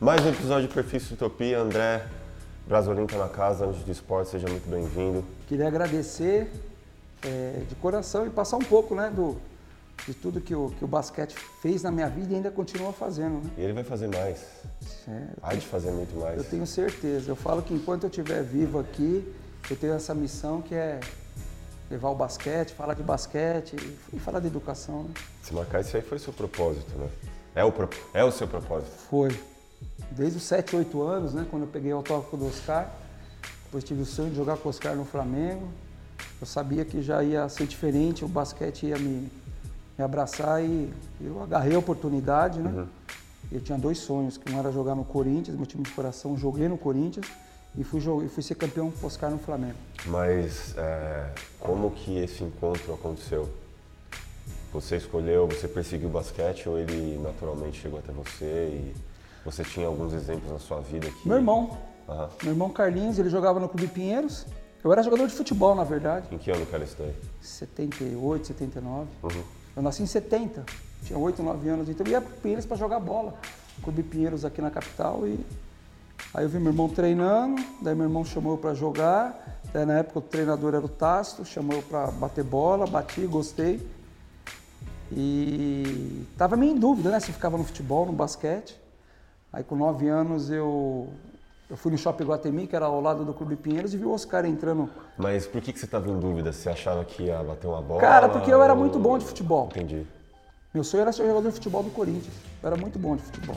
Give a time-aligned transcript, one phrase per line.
[0.00, 1.58] Mais um episódio de Perfil Utopia.
[1.58, 2.06] André
[2.68, 5.24] Brasolim tá na casa, antes do esporte, seja muito bem-vindo.
[5.48, 6.48] Queria agradecer
[7.24, 9.36] é, de coração e passar um pouco né, do,
[10.06, 13.42] de tudo que o, que o basquete fez na minha vida e ainda continua fazendo.
[13.42, 13.50] Né?
[13.58, 14.46] E ele vai fazer mais.
[15.08, 16.38] É, Vai de fazer muito mais.
[16.38, 17.32] eu tenho certeza.
[17.32, 19.26] Eu falo que enquanto eu estiver vivo aqui,
[19.68, 21.00] eu tenho essa missão que é
[21.90, 23.74] levar o basquete, falar de basquete
[24.12, 25.02] e, falar de educação.
[25.02, 25.10] Né?
[25.42, 27.08] Se marcar isso aí foi o seu propósito, né?
[27.56, 27.74] É o,
[28.14, 28.92] é o seu propósito.
[29.10, 29.36] Foi.
[30.10, 32.90] Desde os 7, 8 anos, né, quando eu peguei o autógrafo do Oscar,
[33.64, 35.68] depois tive o sonho de jogar com o Oscar no Flamengo.
[36.40, 39.30] Eu sabia que já ia ser diferente, o basquete ia me,
[39.98, 42.86] me abraçar e eu agarrei a oportunidade, né?
[43.50, 46.68] Eu tinha dois sonhos, que um era jogar no Corinthians, meu time de coração, joguei
[46.68, 47.26] no Corinthians
[47.76, 49.76] e fui, e fui ser campeão com o Oscar no Flamengo.
[50.06, 53.48] Mas é, como que esse encontro aconteceu?
[54.72, 58.94] Você escolheu, você perseguiu o basquete ou ele naturalmente chegou até você e
[59.44, 61.28] você tinha alguns exemplos na sua vida que...
[61.28, 62.28] Meu irmão, Aham.
[62.42, 64.46] meu irmão Carlinhos, ele jogava no Clube Pinheiros.
[64.82, 66.26] Eu era jogador de futebol, na verdade.
[66.30, 67.14] Em que ano que era isso daí?
[67.40, 69.08] 78, 79.
[69.22, 69.42] Uhum.
[69.76, 70.64] Eu nasci em 70,
[71.04, 73.34] tinha 8, 9 anos, então eu ia para Pinheiros para jogar bola.
[73.82, 75.38] Clube Pinheiros aqui na capital e
[76.34, 79.98] aí eu vi meu irmão treinando, daí meu irmão chamou eu para jogar, daí na
[79.98, 83.86] época o treinador era o Tasto, chamou eu para bater bola, bati, gostei.
[85.12, 88.78] E tava meio em dúvida, né, se eu ficava no futebol, no basquete.
[89.52, 91.08] Aí com 9 anos eu
[91.70, 94.12] eu fui no Shopping Guatemi, que era ao lado do Clube Pinheiros, e vi o
[94.12, 96.50] Oscar entrando Mas por que, que você estava em dúvida?
[96.50, 98.00] Você achava que ia bater uma bola?
[98.00, 99.66] Cara, porque eu era ou- muito bom de futebol.
[99.70, 100.06] Entendi.
[100.72, 102.32] Meu sonho era ser jogador de futebol do Corinthians.
[102.62, 103.56] Eu era muito bom de futebol.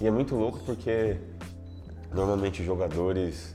[0.00, 1.16] E é muito louco porque
[2.12, 3.54] normalmente jogadores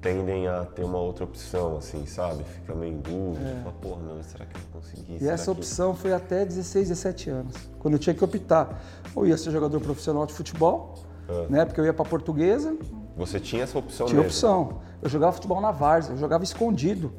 [0.00, 2.44] tendem a ter uma outra opção, assim, sabe?
[2.44, 4.60] Fica meio em dúvida, fala, porra, não, será que eu?
[4.80, 5.14] É.
[5.16, 8.80] E Será essa que- opção foi até 16, 17 anos, quando eu tinha que optar.
[9.14, 10.94] Ou ia ser jogador profissional de futebol,
[11.28, 11.46] Ah.
[11.50, 11.64] né?
[11.64, 12.76] Porque eu ia pra portuguesa,
[13.16, 14.28] Você tinha essa opção tinha mesmo?
[14.28, 14.78] opção.
[15.02, 17.12] Eu jogava futebol na várzea, eu jogava escondido.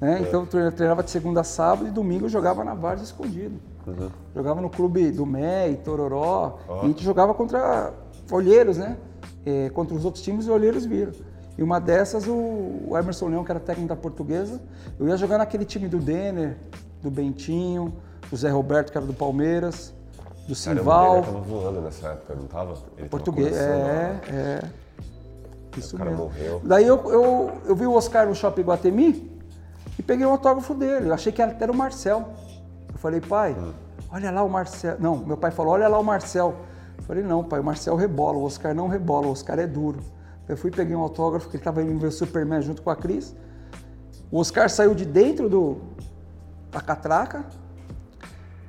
[0.00, 0.04] É.
[0.06, 0.20] Né?
[0.22, 3.60] Então eu tre- treinava de segunda a sábado e domingo eu jogava na várzea escondido.
[3.86, 4.10] Uhum.
[4.34, 6.58] Jogava no clube do MEI, Tororó.
[6.68, 7.92] E a gente jogava contra
[8.30, 8.96] olheiros, né?
[9.44, 11.12] É, contra os outros times, os olheiros viram.
[11.58, 14.60] E uma dessas, o, Emerson Leão, que era técnico da portuguesa,
[14.98, 16.56] eu ia jogar naquele time do Denner,
[17.02, 17.94] do Bentinho,
[18.30, 21.10] do Zé Roberto, que era do Palmeiras, do Caramba, o Simval.
[21.12, 22.72] Denner tava voando nessa época, não tava?
[22.72, 24.62] Ele tava Português, começando é, a- é.
[25.78, 26.24] Isso O cara mesmo.
[26.24, 26.60] morreu.
[26.64, 29.30] Daí eu, eu, eu vi o Oscar no Shopping Guatemi
[29.98, 31.08] e peguei o autógrafo dele.
[31.10, 32.28] Eu achei que era o Marcel.
[32.92, 33.72] Eu falei, pai, Hum.
[34.10, 34.96] olha lá o Marcel.
[34.98, 36.54] Não, meu pai falou, olha lá o Marcel.
[36.96, 40.00] Eu falei, não, pai, o Marcel rebola, o Oscar não rebola, o Oscar é duro.
[40.48, 42.96] Eu fui peguei um autógrafo que ele estava indo ver o Superman junto com a
[42.96, 43.34] Cris.
[44.30, 45.78] O Oscar saiu de dentro do,
[46.70, 47.44] da catraca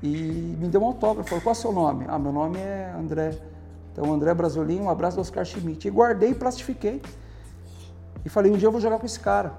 [0.01, 1.29] e me deu um autógrafo.
[1.29, 2.05] Falou, qual é o seu nome?
[2.07, 3.37] Ah, meu nome é André.
[3.91, 5.87] Então, André Brasolim, um abraço do Oscar Schmidt.
[5.87, 7.01] E guardei e plastifiquei.
[8.25, 9.53] E falei, um dia eu vou jogar com esse cara.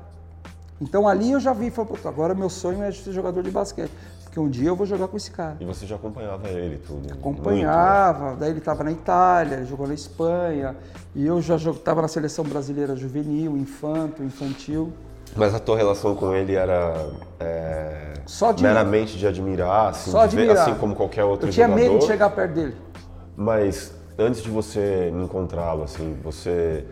[0.80, 3.90] Então ali eu já vi, falei, "Puta, agora meu sonho é ser jogador de basquete.
[4.28, 5.56] Porque um dia eu vou jogar com esse cara.
[5.58, 6.96] E você já acompanhava ele tudo?
[6.98, 7.16] muito, né?
[7.18, 10.76] Acompanhava, daí ele estava na Itália, jogou na Espanha,
[11.14, 14.92] e eu já estava na seleção brasileira juvenil, infanto, infantil.
[15.34, 16.94] Mas a tua relação com ele era
[17.40, 20.68] é, Só de- meramente de admirar, assim, Só de ver, admirar.
[20.68, 21.88] assim como qualquer outro Eu tinha jogador?
[21.88, 22.76] medo de chegar perto dele.
[23.36, 26.84] Mas antes de você encontrá-lo, assim, você,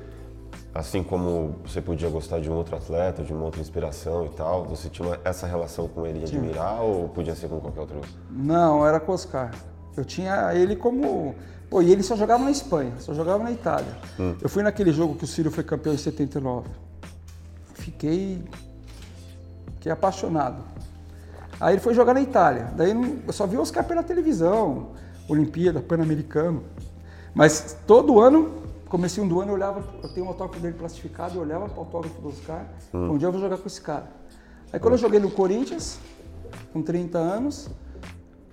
[0.78, 4.64] assim como você podia gostar de um outro atleta, de uma outra inspiração e tal,
[4.64, 8.00] você tinha essa relação com ele de admirar ou podia ser com qualquer outro?
[8.30, 9.52] Não, era com o Oscar.
[9.96, 11.34] Eu tinha ele como.
[11.70, 13.96] Pô, e ele só jogava na Espanha, só jogava na Itália.
[14.40, 16.68] Eu fui naquele jogo que o Ciro foi campeão em 79.
[17.74, 18.44] Fiquei.
[19.74, 20.62] Fiquei apaixonado.
[21.58, 22.70] Aí ele foi jogar na Itália.
[22.76, 22.90] Daí
[23.26, 24.88] eu só vi o Oscar pela televisão,
[25.28, 26.64] Olimpíada, Pan-Americano.
[27.34, 31.42] Mas todo ano, comecinho do ano, eu olhava, eu tenho um autógrafo dele plastificado, eu
[31.42, 32.66] olhava para o autógrafo do Oscar.
[32.92, 34.10] Um dia eu vou jogar com esse cara.
[34.72, 35.98] Aí quando eu joguei no Corinthians,
[36.72, 37.68] com 30 anos,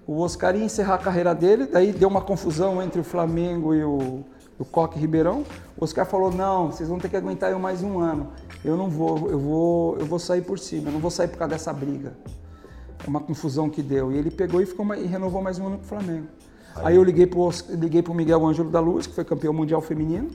[0.06, 3.84] o Oscar ia encerrar a carreira dele, daí deu uma confusão entre o Flamengo e
[3.84, 4.24] o,
[4.60, 5.44] o Coque Ribeirão.
[5.78, 8.32] O Oscar falou: "Não, vocês vão ter que aguentar eu mais um ano.
[8.64, 10.90] Eu não vou, eu vou, eu vou sair por cima.
[10.90, 12.14] Eu não vou sair por causa dessa briga."
[13.06, 14.12] Uma confusão que deu.
[14.14, 16.28] E ele pegou e ficou e renovou mais um ano com o Flamengo.
[16.76, 20.30] Aí, eu liguei pro liguei pro Miguel Ângelo da Luz, que foi campeão mundial feminino.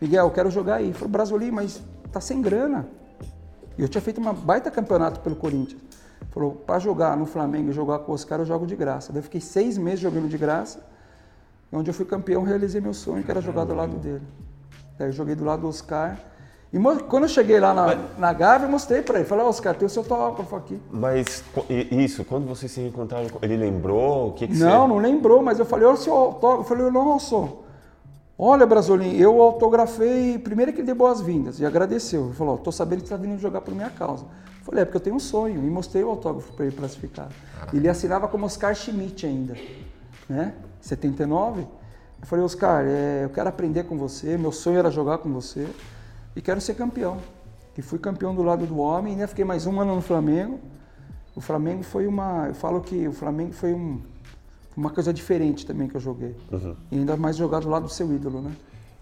[0.00, 0.86] Miguel, quero jogar aí.
[0.86, 1.82] Ele falou: "Brasolim, mas
[2.12, 2.88] tá sem grana."
[3.76, 5.80] E eu tinha feito uma baita campeonato pelo Corinthians.
[6.30, 9.12] Falou, para jogar no Flamengo e jogar com os caras, eu jogo de graça.
[9.12, 10.84] Daí eu fiquei seis meses jogando de graça.
[11.72, 14.26] Onde eu fui campeão, realizei meu sonho, que era jogar do lado dele.
[14.98, 16.18] Daí eu joguei do lado do Oscar.
[16.70, 16.78] E
[17.08, 19.24] quando eu cheguei lá na, na Gávea, eu mostrei para ele.
[19.26, 20.78] Falei, ó, Oscar, tem o seu autógrafo aqui.
[20.90, 21.42] Mas
[21.90, 24.28] isso, quando vocês se reencontraram, ele lembrou?
[24.28, 24.88] O que, que Não, você...
[24.88, 26.62] não lembrou, mas eu falei, ó, o seu autógrafo.
[26.72, 27.64] Eu falei, não, sou.
[28.38, 32.26] Olha, Brasolim, eu autografei, primeiro que ele deu boas-vindas e agradeceu.
[32.26, 34.24] Ele falou, tô sabendo que você está vindo jogar por minha causa.
[34.24, 35.64] Eu falei, é porque eu tenho um sonho.
[35.64, 37.28] E mostrei o autógrafo para ele classificar.
[37.72, 39.56] Ele assinava como Oscar Schmidt ainda,
[40.28, 40.52] né?
[40.82, 41.62] 79.
[41.62, 45.66] Eu falei, Oscar, é, eu quero aprender com você, meu sonho era jogar com você
[46.38, 47.18] e quero ser campeão.
[47.76, 50.60] E fui campeão do lado do homem, ainda fiquei mais um ano no Flamengo.
[51.34, 52.46] O Flamengo foi uma.
[52.46, 54.00] Eu falo que o Flamengo foi um,
[54.76, 56.36] uma coisa diferente também que eu joguei.
[56.52, 56.76] Uhum.
[56.92, 58.52] E ainda mais jogar do lado do seu ídolo, né?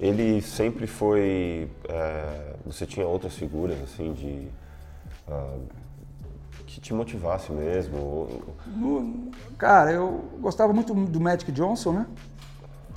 [0.01, 1.71] Ele sempre foi.
[1.89, 4.49] É, você tinha outras figuras, assim, de.
[5.29, 5.61] Uh,
[6.67, 8.29] que te motivasse mesmo?
[8.67, 12.07] No, cara, eu gostava muito do Magic Johnson, né?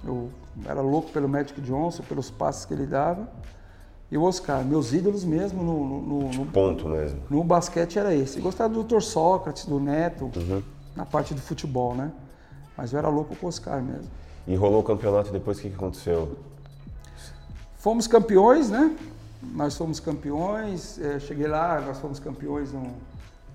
[0.03, 0.29] Eu
[0.65, 3.29] era louco pelo Magic Johnson, pelos passes que ele dava.
[4.11, 7.21] E o Oscar, meus ídolos mesmo no, no, no ponto mesmo.
[7.29, 8.37] No basquete era esse.
[8.37, 9.01] Eu gostava do Dr.
[9.01, 10.63] Sócrates, do Neto, uhum.
[10.95, 12.11] na parte do futebol, né?
[12.75, 14.09] Mas eu era louco com o Oscar mesmo.
[14.47, 16.37] E rolou o campeonato depois, o que, que aconteceu?
[17.77, 18.95] Fomos campeões, né?
[19.43, 20.99] Nós fomos campeões.
[20.99, 22.91] É, cheguei lá, nós fomos campeões no,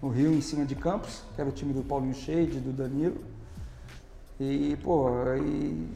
[0.01, 3.17] no, Rio, em cima de Campos, que era o time do Paulinho Shade, do Danilo.
[4.39, 5.89] E, pô, e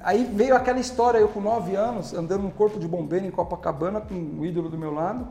[0.00, 4.00] Aí veio aquela história, eu com nove anos, andando no corpo de bombeiro em Copacabana,
[4.00, 5.26] com o ídolo do meu lado.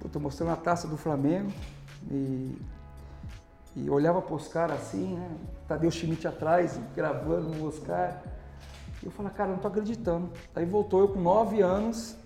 [0.00, 1.52] Puta, mostrando a taça do Flamengo.
[2.10, 2.58] E,
[3.76, 5.30] e olhava para os caras assim, né?
[5.68, 8.22] Tadeu Schmidt atrás, gravando o Oscar.
[9.02, 10.30] E eu falei, cara, não tô acreditando.
[10.54, 12.16] Aí voltou eu com nove anos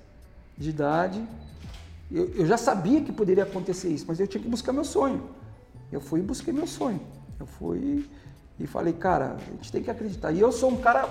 [0.56, 1.22] de idade.
[2.10, 5.28] Eu, eu já sabia que poderia acontecer isso, mas eu tinha que buscar meu sonho.
[5.92, 7.00] Eu fui e busquei meu sonho.
[7.38, 8.08] Eu fui
[8.58, 10.32] e falei, cara, a gente tem que acreditar.
[10.32, 11.08] E eu sou um cara.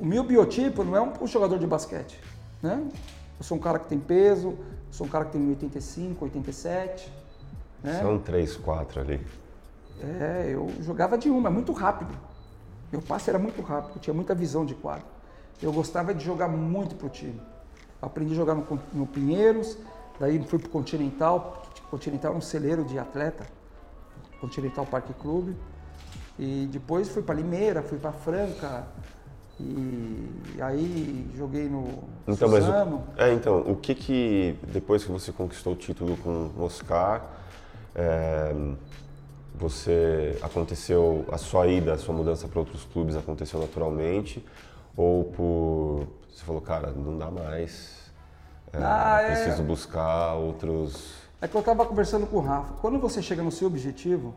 [0.00, 2.18] O meu biotipo não é um, jogador de basquete.
[2.62, 2.82] Né?
[3.38, 4.58] Eu sou um cara que tem peso,
[4.90, 7.12] sou um cara que tem 85, 87.
[7.82, 8.00] Né?
[8.00, 9.26] São 3, 4 ali.
[10.00, 12.14] É, eu jogava de uma, muito rápido.
[12.90, 15.06] Meu passe era muito rápido, tinha muita visão de quadro.
[15.62, 17.40] Eu gostava de jogar muito pro time.
[18.00, 19.78] Aprendi a jogar no, no Pinheiros,
[20.20, 21.62] daí fui pro Continental.
[21.90, 23.46] Continental é um celeiro de atleta.
[24.46, 25.56] Continental Parque Clube.
[26.38, 28.84] E depois fui para Limeira, fui para Franca.
[29.58, 33.04] E aí joguei no então, Suzano.
[33.08, 36.64] Mas o, é, então, o que que, depois que você conquistou o título com o
[36.64, 37.24] Oscar,
[37.94, 38.54] é,
[39.54, 44.44] você aconteceu, a sua ida, a sua mudança para outros clubes aconteceu naturalmente?
[44.94, 48.12] Ou por, você falou, cara, não dá mais,
[48.74, 49.26] é, ah, é.
[49.30, 49.64] preciso é...
[49.64, 52.74] buscar outros é que eu estava conversando com o Rafa.
[52.80, 54.34] Quando você chega no seu objetivo,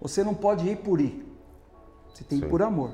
[0.00, 1.26] você não pode ir por ir.
[2.12, 2.90] Você tem que ir por amor.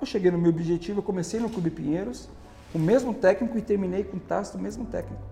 [0.00, 2.28] Eu cheguei no meu objetivo, eu comecei no Clube Pinheiros,
[2.72, 5.22] com o mesmo técnico e terminei com o Tássio do mesmo técnico.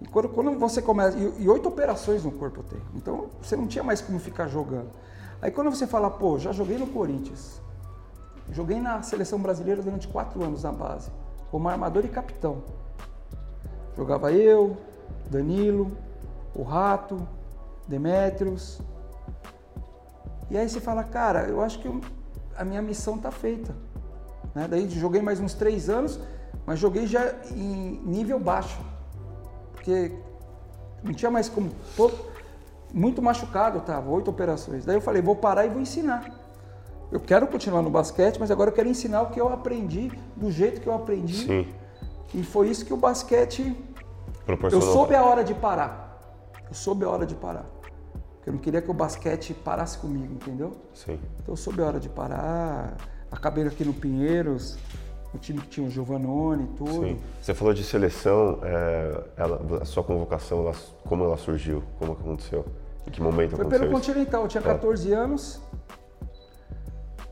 [0.00, 1.16] E quando, quando você começa.
[1.16, 2.82] E, e, oito operações no corpo eu tenho.
[2.94, 4.90] Então você não tinha mais como ficar jogando.
[5.42, 7.60] Aí quando você fala, pô, já joguei no Corinthians,
[8.50, 11.10] joguei na seleção brasileira durante quatro anos na base,
[11.50, 12.62] como armador e capitão.
[13.96, 14.76] Jogava eu,
[15.30, 15.90] Danilo,
[16.54, 17.26] o Rato,
[17.86, 18.80] Demétrios.
[20.50, 22.00] E aí você fala, cara, eu acho que eu,
[22.56, 23.74] a minha missão está feita.
[24.54, 24.66] Né?
[24.68, 26.18] Daí joguei mais uns três anos,
[26.66, 28.78] mas joguei já em nível baixo.
[29.72, 30.12] Porque
[31.02, 31.70] não tinha mais como.
[31.96, 32.10] Tô
[32.92, 34.84] muito machucado, tava, oito operações.
[34.84, 36.34] Daí eu falei, vou parar e vou ensinar.
[37.10, 40.50] Eu quero continuar no basquete, mas agora eu quero ensinar o que eu aprendi, do
[40.50, 41.46] jeito que eu aprendi.
[41.46, 41.68] Sim.
[42.34, 43.74] E foi isso que o basquete
[44.72, 46.08] eu soube a hora de parar.
[46.66, 47.66] Eu soube a hora de parar.
[48.36, 50.72] Porque eu não queria que o basquete parasse comigo, entendeu?
[50.94, 51.18] Sim.
[51.40, 52.96] Então eu soube a hora de parar.
[53.30, 54.78] Acabei aqui no Pinheiros,
[55.34, 57.06] o time que tinha o Giovanoni e tudo.
[57.06, 57.20] Sim.
[57.42, 60.72] Você falou de seleção, é, ela, a sua convocação, ela,
[61.04, 61.82] como ela surgiu?
[61.98, 62.64] Como aconteceu?
[63.06, 64.08] Em que momento Foi aconteceu pelo isso?
[64.08, 65.14] Continental, eu tinha 14 é.
[65.14, 65.60] anos.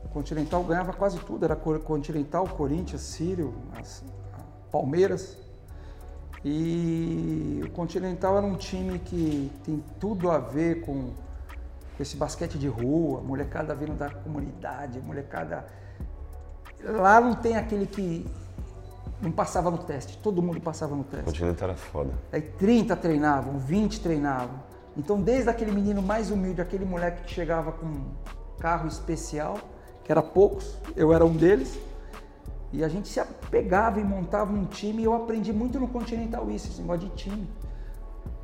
[0.03, 3.53] O Continental ganhava quase tudo, era Continental, Corinthians, Sírio,
[4.71, 5.46] Palmeiras.
[6.43, 11.11] E o Continental era um time que tem tudo a ver com
[11.99, 15.65] esse basquete de rua, molecada vindo da comunidade, molecada.
[16.83, 18.25] Lá não tem aquele que
[19.21, 21.23] não passava no teste, todo mundo passava no teste.
[21.23, 22.13] O Continental era foda.
[22.31, 24.67] Aí 30 treinavam, 20 treinavam.
[24.95, 28.05] Então, desde aquele menino mais humilde, aquele moleque que chegava com um
[28.59, 29.59] carro especial,
[30.03, 31.79] que era poucos, eu era um deles,
[32.77, 33.19] e a gente se
[33.49, 37.15] pegava e montava um time e eu aprendi muito no Continental isso, esse negócio de
[37.15, 37.47] time.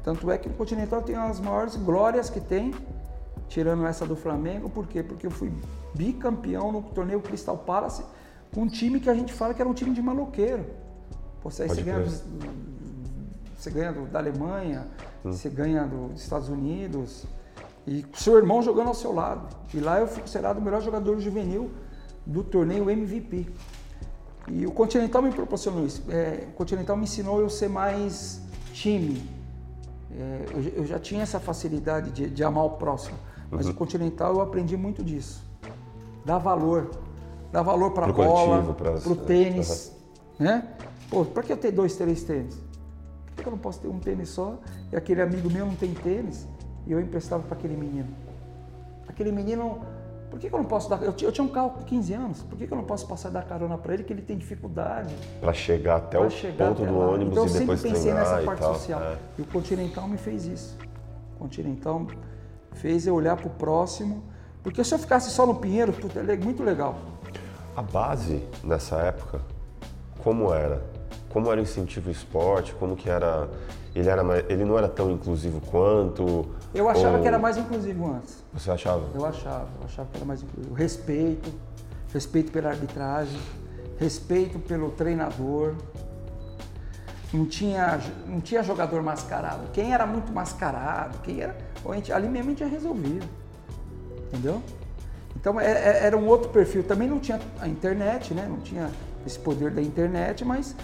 [0.02, 2.74] Tanto é que no Continental tem as maiores glórias que tem,
[3.48, 5.04] tirando essa do Flamengo, por quê?
[5.04, 5.54] Porque eu fui
[5.94, 8.04] bicampeão no torneio Crystal Palace
[8.52, 10.66] com um time que a gente fala que era um time de maloqueiro.
[11.44, 12.04] Você, aí você ganha,
[13.56, 14.88] você ganha do, da Alemanha,
[15.24, 15.32] hum.
[15.32, 17.28] você ganha dos Estados Unidos,
[17.86, 19.56] e seu irmão jogando ao seu lado.
[19.72, 21.70] E lá eu fui considerado o melhor jogador juvenil
[22.25, 23.48] do torneio MVP.
[24.48, 26.04] E o Continental me proporcionou isso.
[26.10, 28.42] É, o Continental me ensinou eu ser mais
[28.74, 29.24] time.
[30.12, 33.18] É, eu, eu, já tinha essa facilidade de, de amar o próximo,
[33.50, 33.72] mas uhum.
[33.72, 35.44] o Continental eu aprendi muito disso.
[36.26, 36.92] Dar valor.
[37.52, 39.92] Dar valor para a bola, para o tênis.
[40.40, 40.46] Uhum.
[40.46, 40.68] Né?
[41.10, 42.58] Pô, para que eu ter dois, três tênis?
[43.36, 44.58] Por que eu não posso ter um tênis só
[44.92, 46.48] e aquele amigo meu não tem tênis
[46.86, 48.10] e eu emprestava para aquele menino?
[49.08, 49.82] Aquele menino
[50.34, 51.00] por que, que eu não posso dar?
[51.04, 53.30] Eu, eu, tinha um carro com 15 anos, por que, que eu não posso passar
[53.30, 55.13] e dar carona para ele que ele tem dificuldade?
[55.40, 58.00] Para chegar até o chegar ponto até do ônibus então, e depois treinar.
[58.02, 59.02] Então eu sempre pensei nessa parte tal, social.
[59.04, 59.18] É.
[59.38, 60.75] E o Continental me fez isso.
[61.36, 62.08] O Continental
[62.72, 64.24] fez eu olhar para o próximo,
[64.63, 65.94] porque se eu ficasse só no Pinheiro,
[66.28, 66.96] é muito legal.
[67.75, 69.40] A base nessa época,
[70.24, 70.82] como era?
[71.34, 72.75] Como era o incentivo ao esporte?
[72.75, 73.50] Como que era?
[73.96, 76.46] Ele, era mais, ele não era tão inclusivo quanto?
[76.74, 77.22] Eu achava ou...
[77.24, 78.44] que era mais inclusivo antes.
[78.54, 79.04] Você achava?
[79.16, 80.75] Eu achava, eu achava que era mais inclusivo.
[80.75, 81.52] Respeito,
[82.13, 83.40] respeito pela arbitragem,
[83.98, 85.74] respeito pelo treinador.
[87.34, 89.72] Não tinha, não tinha jogador mascarado.
[89.74, 91.58] Quem era muito mascarado, quem era.
[91.96, 93.22] Gente, ali mesmo a gente já resolvia.
[94.28, 94.62] Entendeu?
[95.36, 96.84] Então é, é, era um outro perfil.
[96.84, 98.46] Também não tinha a internet, né?
[98.48, 98.92] Não tinha
[99.25, 100.75] esse poder da internet, mas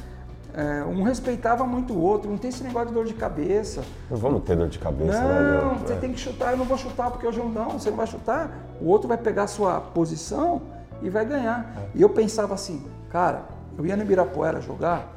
[0.59, 3.81] é, um respeitava muito o outro, não tem esse negócio de dor de cabeça.
[4.11, 5.61] Não vamos ter dor de cabeça, não, né?
[5.61, 5.95] Não, você é.
[5.95, 8.51] tem que chutar, eu não vou chutar porque hoje eu não, você não vai chutar,
[8.81, 10.61] o outro vai pegar a sua posição
[11.01, 11.73] e vai ganhar.
[11.77, 11.89] É.
[11.95, 13.45] E eu pensava assim, cara,
[13.77, 15.07] eu ia no Ibirapuera jogar,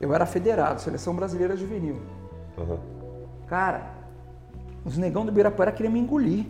[0.00, 2.00] eu era federado, seleção brasileira juvenil.
[2.56, 2.78] Uhum.
[3.48, 3.90] Cara,
[4.84, 6.46] os negão do Ibirapuera queriam me engolir.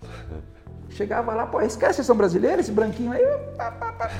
[0.88, 3.22] Chegava lá, pô, esquece a seleção brasileira, esse branquinho aí,
[3.54, 4.10] pá, pá, pá.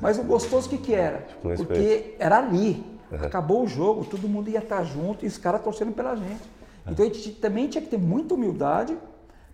[0.00, 1.18] Mas o gostoso o que, que era?
[1.18, 2.84] Tipo, Porque era ali.
[3.10, 3.18] Uhum.
[3.24, 6.42] Acabou o jogo, todo mundo ia estar junto e os caras torcendo pela gente.
[6.88, 8.96] Então a gente também tinha que ter muita humildade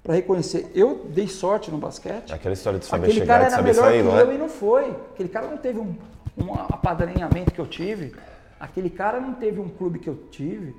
[0.03, 0.71] para reconhecer.
[0.75, 2.33] Eu dei sorte no basquete.
[2.33, 4.23] Aquela história de saber Aquele chegar cara era melhor sair, que não é?
[4.23, 4.91] eu e não foi.
[5.13, 5.97] Aquele cara não teve um,
[6.39, 8.15] um apadrinhamento que eu tive.
[8.61, 10.77] Aquele cara não teve um clube que eu tive.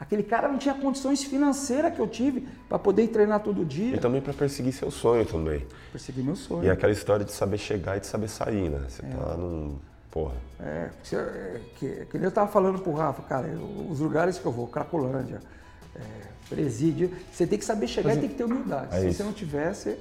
[0.00, 3.96] Aquele cara não tinha condições financeiras que eu tive para poder treinar todo dia.
[3.96, 5.66] E também para perseguir seu sonho também.
[5.92, 6.64] Perseguir meu sonho.
[6.64, 8.80] E aquela história de saber chegar e de saber sair, né?
[8.88, 9.08] Você é.
[9.10, 9.76] tá num.
[10.10, 10.32] Porra.
[10.58, 10.88] É,
[11.78, 13.46] que, que nem eu tava falando pro Rafa, cara,
[13.88, 15.40] os lugares que eu vou, Cracolândia,
[15.94, 16.00] é,
[16.48, 18.88] Presídio, você tem que saber chegar Mas, e tem que ter humildade.
[18.96, 19.18] É Se isso.
[19.18, 19.98] você não tiver, você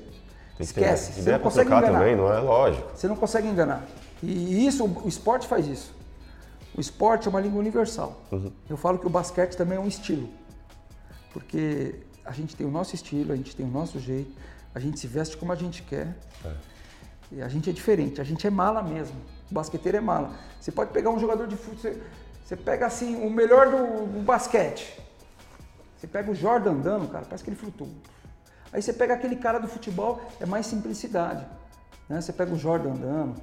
[0.60, 1.22] esquece.
[1.22, 2.00] Você não consegue enganar.
[2.00, 2.90] também, não é lógico.
[2.96, 3.86] Você não consegue enganar.
[4.24, 5.99] E isso, o esporte faz isso.
[6.80, 8.22] O esporte é uma língua universal.
[8.32, 8.54] Uhum.
[8.70, 10.30] Eu falo que o basquete também é um estilo.
[11.34, 11.94] Porque
[12.24, 14.32] a gente tem o nosso estilo, a gente tem o nosso jeito,
[14.74, 16.16] a gente se veste como a gente quer.
[16.46, 16.54] É.
[17.34, 19.18] E a gente é diferente, a gente é mala mesmo.
[19.52, 20.32] O basqueteiro é mala.
[20.58, 22.02] Você pode pegar um jogador de futebol, você,
[22.46, 24.98] você pega assim, o melhor do, do, basquete.
[25.98, 27.90] Você pega o Jordan andando, cara, parece que ele flutua.
[28.72, 31.46] Aí você pega aquele cara do futebol, é mais simplicidade.
[32.08, 32.22] Né?
[32.22, 33.36] Você pega o Jordan andando,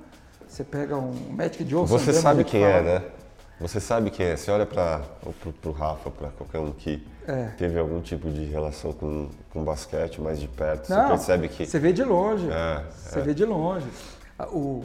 [0.49, 1.99] você pega um Magic Johnson.
[1.99, 3.03] Você sabe quem é, né?
[3.61, 4.37] Você sabe quem é?
[4.37, 5.03] Você olha para
[5.65, 7.47] o Rafa, para qualquer um que é.
[7.57, 11.67] teve algum tipo de relação com, com basquete mais de perto, Não, você percebe que.
[11.67, 12.49] Você vê de longe.
[12.51, 13.23] É, você é.
[13.23, 13.89] vê de longe.
[14.39, 14.85] A, o,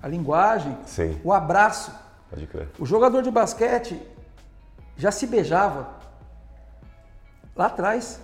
[0.00, 1.20] a linguagem, Sim.
[1.24, 1.92] o abraço.
[2.30, 2.68] Pode crer.
[2.78, 4.00] O jogador de basquete
[4.96, 5.88] já se beijava
[7.56, 8.20] lá atrás.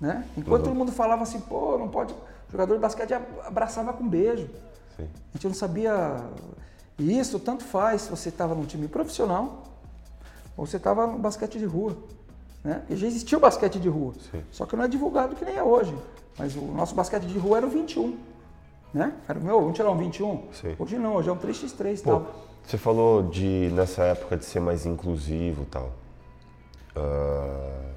[0.00, 0.24] Né?
[0.36, 0.68] Enquanto uhum.
[0.68, 2.12] todo mundo falava assim, pô, não pode.
[2.12, 3.12] O jogador de basquete
[3.44, 4.48] abraçava com beijo.
[4.96, 5.08] Sim.
[5.12, 6.16] A gente não sabia.
[7.00, 9.64] E isso tanto faz se você estava num time profissional
[10.54, 11.96] ou você estava no basquete de rua.
[12.62, 12.82] Né?
[12.90, 14.42] já existia o basquete de rua, Sim.
[14.50, 15.96] só que não é divulgado que nem é hoje.
[16.38, 18.18] Mas o nosso basquete de rua era o 21.
[18.92, 19.14] Né?
[19.26, 20.48] Era o meu, vamos tirar um 21?
[20.52, 20.76] Sim.
[20.78, 22.34] Hoje não, hoje é um 3x3 Pô, tal.
[22.66, 25.92] Você falou de, nessa época, de ser mais inclusivo e tal.
[26.94, 27.94] Uh,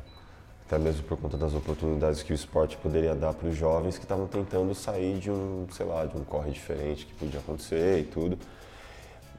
[0.65, 4.05] até mesmo por conta das oportunidades que o esporte poderia dar para os jovens que
[4.05, 8.03] estavam tentando sair de um, sei lá, de um corre diferente que podia acontecer e
[8.03, 8.37] tudo.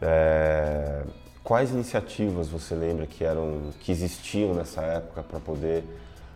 [0.06, 1.02] É,
[1.42, 5.82] quais iniciativas você lembra que eram que existiam nessa época para poder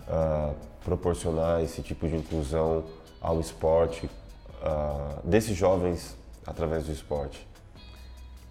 [0.09, 2.85] uh, proporcionar esse tipo de inclusão
[3.21, 7.47] ao esporte uh, desses jovens através do esporte?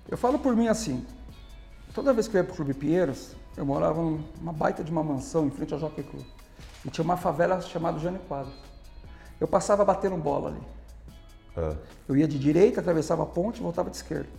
[0.07, 1.03] Eu falo por mim assim.
[1.95, 5.03] Toda vez que eu ia para o Clube Pinheiros, eu morava numa baita de uma
[5.03, 6.23] mansão em frente ao Jockey Club.
[6.85, 8.53] E tinha uma favela chamada Jânio Quadros.
[9.41, 10.61] Eu passava batendo bola ali.
[11.57, 11.75] Ah.
[12.07, 14.29] Eu ia de direita, atravessava a ponte e voltava de esquerda.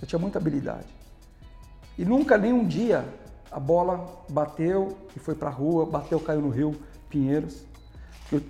[0.00, 0.86] Eu tinha muita habilidade.
[1.98, 3.04] E nunca, nem um dia,
[3.50, 6.74] a bola bateu e foi para a rua, bateu, caiu no rio
[7.08, 7.64] Pinheiros.
[8.30, 8.40] Eu,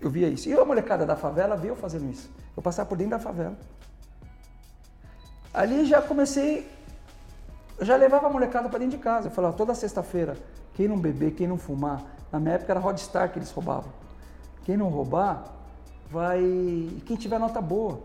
[0.00, 0.48] eu via isso.
[0.48, 2.30] E a molecada da favela viu eu fazendo isso.
[2.56, 3.56] Eu passava por dentro da favela.
[5.52, 6.70] Ali já comecei,
[7.78, 9.28] eu já levava a molecada para dentro de casa.
[9.28, 10.36] Eu falava, toda sexta-feira,
[10.74, 13.90] quem não beber, quem não fumar, na minha época era Rodstar que eles roubavam.
[14.64, 15.44] Quem não roubar,
[16.10, 16.40] vai.
[17.06, 18.00] Quem tiver nota boa.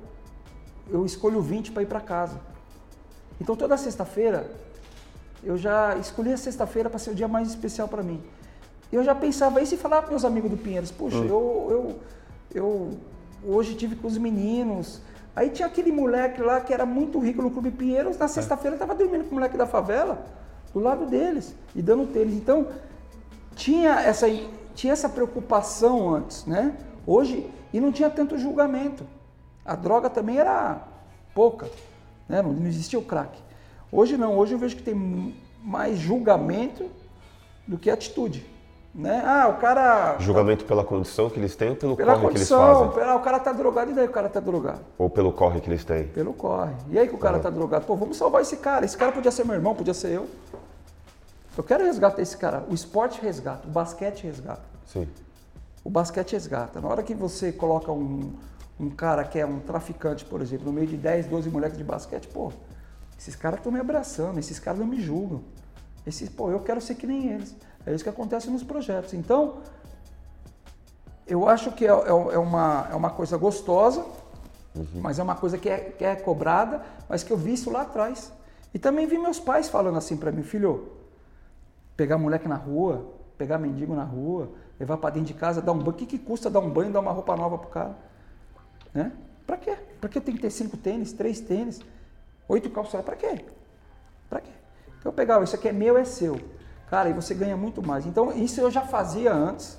[0.90, 2.40] Eu escolho 20 para ir para casa.
[3.40, 4.50] Então toda sexta-feira
[5.44, 8.22] eu já escolhi a sexta-feira para ser o dia mais especial para mim.
[8.92, 11.26] Eu já pensava isso e falava para meus amigos do Pinheiros, puxa, hum.
[11.26, 12.00] eu, eu,
[12.54, 12.90] eu
[13.44, 15.02] hoje tive com os meninos.
[15.36, 18.28] Aí tinha aquele moleque lá que era muito rico no Clube Pinheiros, na é.
[18.28, 20.26] sexta-feira estava dormindo com o moleque da favela,
[20.74, 22.34] do lado deles, e dando tênis.
[22.36, 22.68] Então,
[23.56, 24.28] tinha essa,
[24.76, 26.76] tinha essa preocupação antes, né?
[27.08, 29.06] Hoje, e não tinha tanto julgamento.
[29.66, 30.82] A droga também era
[31.34, 31.70] pouca,
[32.28, 32.42] né?
[32.42, 33.38] não, não existia o crack.
[33.92, 36.90] Hoje não, hoje eu vejo que tem mais julgamento
[37.68, 38.50] do que atitude.
[38.94, 39.24] Né?
[39.26, 40.18] Ah, o cara.
[40.20, 42.92] Julgamento pela condição que eles têm ou pelo pela corre condição, que eles fazem?
[42.94, 44.82] Pela, o cara tá drogado, e daí o cara tá drogado?
[44.98, 46.08] Ou pelo corre que eles têm?
[46.08, 46.74] Pelo corre.
[46.90, 47.44] E aí que o cara uhum.
[47.44, 47.86] tá drogado?
[47.86, 48.84] Pô, vamos salvar esse cara.
[48.84, 50.28] Esse cara podia ser meu irmão, podia ser eu.
[51.58, 52.66] Eu quero resgatar esse cara.
[52.70, 54.64] O esporte resgata, o basquete resgata.
[54.86, 55.08] Sim.
[55.84, 56.82] O basquete resgata.
[56.82, 58.34] Na hora que você coloca um,
[58.82, 61.84] um cara que é um traficante, por exemplo, no meio de 10, 12 moleques de
[61.84, 62.52] basquete, pô,
[63.18, 65.44] esses caras estão me abraçando, esses caras não me julgam.
[66.06, 67.56] Esses, pô, eu quero ser que nem eles.
[67.86, 69.14] É isso que acontece nos projetos.
[69.14, 69.60] Então,
[71.28, 74.04] eu acho que é, é, é uma, é uma coisa gostosa,
[74.76, 74.86] uhum.
[74.96, 77.84] mas é uma coisa que é, que é cobrada, mas que eu vi isso lá
[77.84, 78.34] atrás.
[78.74, 80.92] E também vi meus pais falando assim para mim, filho,
[81.96, 85.78] pegar moleque na rua, pegar mendigo na rua, levar para dentro de casa, dar um
[85.78, 85.92] banho.
[85.92, 87.96] O que, que custa dar um banho, dar uma roupa nova pro cara?
[88.94, 89.12] Né?
[89.46, 89.76] Para quê?
[90.00, 91.80] Para que eu tenho que ter cinco tênis, três tênis?
[92.48, 93.46] Oito calçados, para quê?
[94.30, 94.52] Para quê?
[95.00, 96.40] Então eu pegava, isso aqui é meu, é seu.
[96.90, 98.06] Cara, e você ganha muito mais.
[98.06, 99.78] Então isso eu já fazia antes.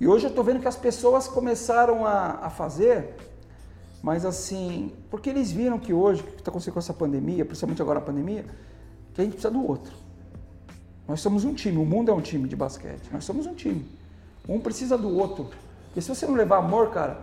[0.00, 3.14] E hoje eu estou vendo que as pessoas começaram a, a fazer,
[4.02, 7.98] mas assim, porque eles viram que hoje, que está acontecendo com essa pandemia, principalmente agora
[7.98, 8.44] a pandemia,
[9.14, 9.94] que a gente precisa do outro.
[11.08, 13.08] Nós somos um time, o mundo é um time de basquete.
[13.12, 13.86] Nós somos um time.
[14.48, 15.48] Um precisa do outro.
[15.86, 17.18] Porque se você não levar amor, cara,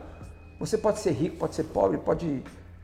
[0.60, 2.44] você pode ser rico, pode ser pobre, pode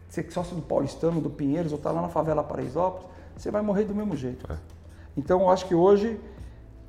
[0.09, 3.61] ser sócio do Paulistano, do Pinheiros, ou estar tá lá na favela Paraisópolis, você vai
[3.61, 4.51] morrer do mesmo jeito.
[4.51, 4.57] É.
[5.15, 6.19] Então eu acho que hoje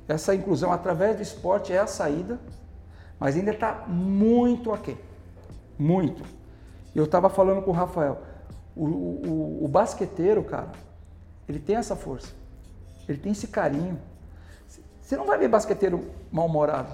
[0.07, 2.39] essa inclusão através do esporte é a saída,
[3.19, 4.97] mas ainda está muito aquém.
[5.77, 6.23] Muito.
[6.93, 8.21] Eu estava falando com o Rafael,
[8.75, 10.71] o, o, o basqueteiro, cara,
[11.47, 12.33] ele tem essa força,
[13.07, 13.99] ele tem esse carinho.
[14.99, 16.91] Você não vai ver basqueteiro mal-humorado,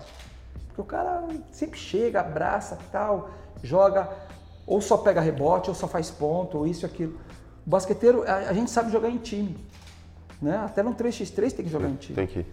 [0.67, 3.29] porque o cara sempre chega, abraça, tal,
[3.63, 4.09] joga
[4.65, 7.17] ou só pega rebote, ou só faz ponto, ou isso e aquilo.
[7.65, 9.57] O basqueteiro, a, a, gente sabe jogar em time.
[10.41, 10.57] Né?
[10.57, 12.15] Até no 3x3 tem que jogar em time.
[12.15, 12.45] Tem que.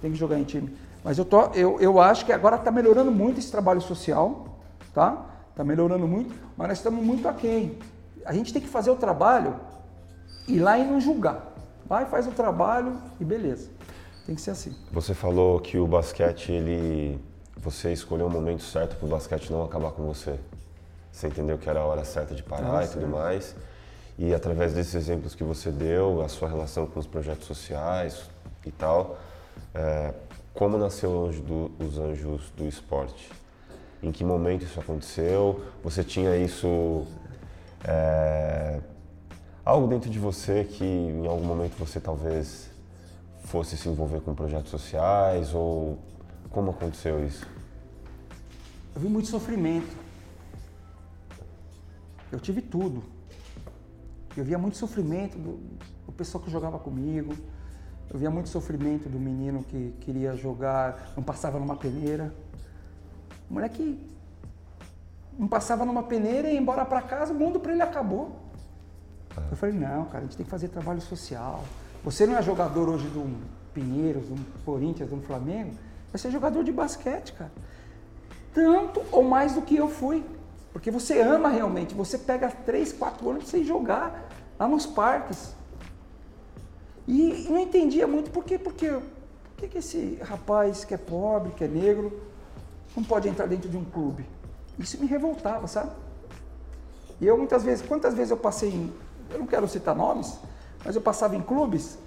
[0.00, 0.74] Tem que jogar em time.
[1.04, 4.58] Mas eu, tô, eu, eu acho que agora está melhorando muito esse trabalho social,
[4.94, 5.26] tá?
[5.50, 7.78] Está melhorando muito, mas nós estamos muito aquém.
[8.24, 9.56] A gente tem que fazer o trabalho,
[10.46, 11.52] ir lá e não julgar.
[11.86, 13.70] Vai, faz o trabalho e beleza.
[14.26, 14.74] Tem que ser assim.
[14.92, 17.18] Você falou que o basquete, ele.
[17.62, 20.38] Você escolheu o momento certo para o basquete não acabar com você.
[21.10, 23.56] Você entendeu que era a hora certa de parar e tudo mais.
[24.16, 28.22] E através desses exemplos que você deu, a sua relação com os projetos sociais
[28.64, 29.18] e tal,
[29.74, 30.12] é,
[30.54, 33.30] como nasceu do, os Anjos do Esporte?
[34.02, 35.62] Em que momento isso aconteceu?
[35.82, 37.06] Você tinha isso.
[37.84, 38.80] É,
[39.64, 42.70] algo dentro de você que em algum momento você talvez
[43.44, 45.54] fosse se envolver com projetos sociais?
[45.54, 45.98] Ou
[46.50, 47.46] como aconteceu isso?
[48.94, 50.08] Eu vi muito sofrimento
[52.30, 53.02] eu tive tudo.
[54.36, 55.58] Eu via muito sofrimento do,
[56.06, 57.34] do pessoal que jogava comigo.
[58.10, 62.32] Eu via muito sofrimento do menino que queria jogar, não passava numa peneira.
[63.50, 63.98] O moleque
[65.38, 68.36] não passava numa peneira e ia embora para casa, o mundo para ele acabou.
[69.50, 71.64] Eu falei, não, cara, a gente tem que fazer trabalho social.
[72.04, 73.38] Você não é jogador hoje do
[73.72, 75.72] Pinheiros, do Corinthians, do Flamengo,
[76.12, 77.52] vai ser jogador de basquete, cara.
[78.54, 80.24] Tanto ou mais do que eu fui.
[80.72, 85.54] Porque você ama realmente, você pega três, quatro anos para você jogar lá nos parques.
[87.06, 91.52] E, não entendia muito por quê, porque por que, que esse rapaz que é pobre,
[91.52, 92.20] que é negro,
[92.94, 94.26] não pode entrar dentro de um clube?
[94.78, 95.90] Isso me revoltava, sabe?
[97.20, 98.92] E eu muitas vezes, quantas vezes eu passei em,
[99.30, 100.38] eu não quero citar nomes,
[100.84, 101.98] mas eu passava em clubes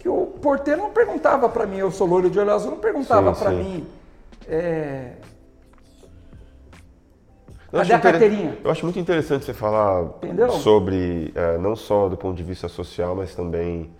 [0.00, 3.32] que o porteiro não perguntava para mim, eu sou loiro de olho azul, não perguntava
[3.32, 3.86] para mim
[4.48, 5.12] é,
[7.70, 8.58] Cadê a carteirinha?
[8.64, 10.50] Eu acho muito interessante você falar Entendeu?
[10.50, 13.94] sobre, é, não só do ponto de vista social, mas também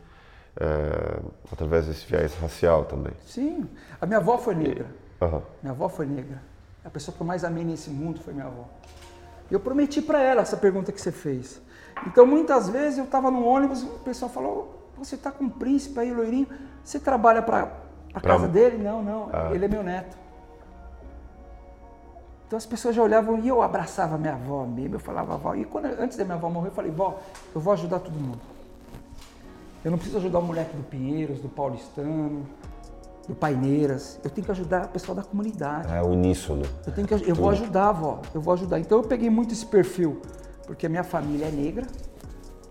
[0.58, 1.20] é,
[1.52, 3.12] através desse viés racial também.
[3.24, 3.68] Sim.
[4.00, 4.86] A minha avó foi negra.
[5.20, 5.42] E, uhum.
[5.62, 6.42] Minha avó foi negra.
[6.84, 8.68] A pessoa que eu mais amei nesse mundo foi minha avó.
[9.48, 11.60] E eu prometi para ela essa pergunta que você fez.
[12.06, 15.98] Então, muitas vezes eu estava no ônibus, o pessoal falou: Você está com um príncipe
[15.98, 16.46] aí, loirinho,
[16.84, 17.72] você trabalha para
[18.12, 18.76] a casa dele?
[18.76, 19.50] Não, não, ah.
[19.52, 20.16] ele é meu neto.
[22.46, 25.54] Então as pessoas já olhavam e eu abraçava minha avó mesmo, eu falava, avó.
[25.54, 27.18] E quando, antes da minha avó morrer, eu falei, vó,
[27.54, 28.40] eu vou ajudar todo mundo.
[29.82, 32.44] Eu não preciso ajudar o moleque do Pinheiros, do Paulistano,
[33.26, 34.20] do Paineiras.
[34.22, 35.90] Eu tenho que ajudar o pessoal da comunidade.
[35.90, 36.64] É uníssono.
[36.86, 38.20] Eu, tenho que, eu vou ajudar, vó.
[38.34, 38.78] Eu vou ajudar.
[38.78, 40.20] Então eu peguei muito esse perfil,
[40.66, 41.86] porque a minha família é negra,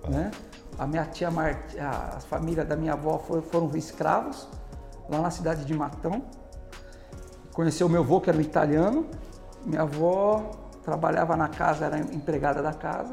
[0.03, 0.09] ah.
[0.09, 0.31] né?
[0.79, 1.75] A minha tia Mart...
[1.77, 4.47] a família da minha avó foram escravos
[5.09, 6.23] lá na cidade de Matão.
[7.53, 9.05] Conheceu o meu avô, que era um italiano.
[9.65, 13.11] Minha avó trabalhava na casa, era empregada da casa.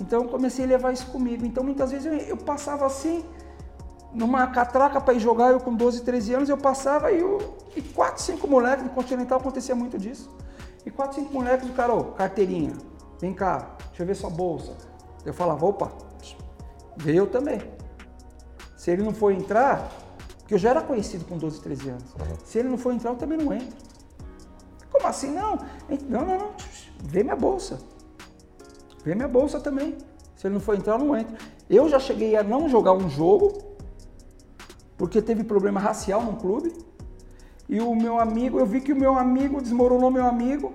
[0.00, 1.46] Então comecei a levar isso comigo.
[1.46, 3.24] Então muitas vezes eu, eu passava assim,
[4.12, 7.82] numa catraca para ir jogar, eu com 12, 13 anos, eu passava e, eu, e
[7.82, 10.34] 4, 5 moleques no Continental acontecia muito disso.
[10.84, 12.72] E 4, 5 moleques, o cara, oh, carteirinha,
[13.20, 14.72] vem cá, deixa eu ver sua bolsa.
[15.24, 15.90] Eu falava, opa,
[17.04, 17.60] eu também.
[18.76, 19.90] Se ele não for entrar,
[20.38, 22.14] porque eu já era conhecido com 12, 13 anos.
[22.14, 22.36] Uhum.
[22.44, 23.76] Se ele não for entrar, eu também não entro.
[24.92, 25.30] Como assim?
[25.32, 25.58] Não,
[26.08, 26.50] não, não, não.
[27.02, 27.78] Vê minha bolsa.
[29.04, 29.96] Vê minha bolsa também.
[30.36, 31.36] Se ele não for entrar, eu não entro.
[31.68, 33.52] Eu já cheguei a não jogar um jogo
[34.96, 36.72] porque teve problema racial no clube.
[37.68, 40.72] E o meu amigo, eu vi que o meu amigo desmoronou meu amigo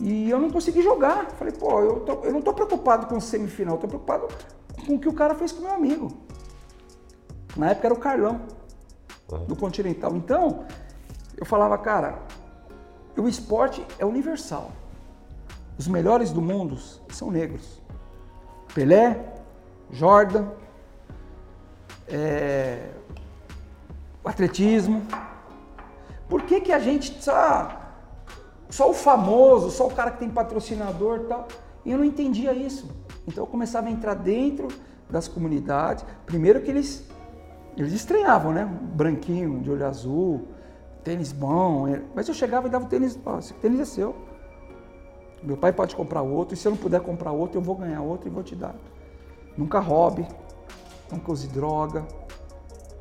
[0.00, 1.30] e eu não consegui jogar.
[1.32, 4.28] Falei, pô, eu, tô, eu não estou preocupado com o semifinal, estou preocupado
[4.84, 6.08] com o que o cara fez com o meu amigo.
[7.56, 8.40] Na época era o Carlão,
[9.48, 10.14] do Continental.
[10.14, 10.66] Então,
[11.36, 12.18] eu falava, cara,
[13.16, 14.70] o esporte é universal.
[15.78, 17.82] Os melhores do mundo são negros.
[18.74, 19.34] Pelé,
[19.90, 20.48] Jordan,
[22.08, 22.90] é,
[24.22, 25.02] o atletismo.
[26.28, 27.80] Por que, que a gente só,
[28.68, 31.48] só o famoso, só o cara que tem patrocinador e tal?
[31.84, 32.88] E eu não entendia isso.
[33.26, 34.68] Então eu começava a entrar dentro
[35.10, 36.04] das comunidades.
[36.24, 37.08] Primeiro que eles,
[37.76, 38.64] eles estranhavam, né?
[38.64, 40.48] Branquinho, de olho azul,
[41.02, 41.88] tênis bom.
[41.88, 44.14] É, mas eu chegava e dava o tênis, ó, esse tênis é seu.
[45.42, 48.00] Meu pai pode comprar outro, e se eu não puder comprar outro, eu vou ganhar
[48.00, 48.74] outro e vou te dar.
[49.56, 50.26] Nunca roube,
[51.10, 52.06] nunca use droga,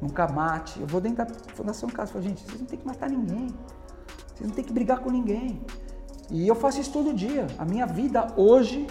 [0.01, 0.79] nunca mate.
[0.79, 3.47] Eu vou dentro da Fundação Casa falo, gente, vocês não tem que matar ninguém.
[4.33, 5.61] Vocês não tem que brigar com ninguém.
[6.29, 7.47] E eu faço isso todo dia.
[7.57, 8.85] A minha vida hoje,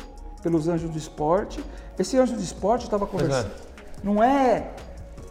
[0.44, 1.64] pelos anjos do esporte,
[1.98, 3.50] esse anjo do esporte eu estava conversando.
[3.50, 4.04] É.
[4.04, 4.74] Não é.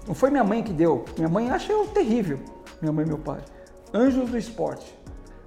[0.08, 1.06] Não foi minha mãe que deu.
[1.16, 2.40] Minha mãe acha eu terrível.
[2.82, 3.40] Minha mãe e meu pai.
[3.94, 4.98] Anjos do esporte.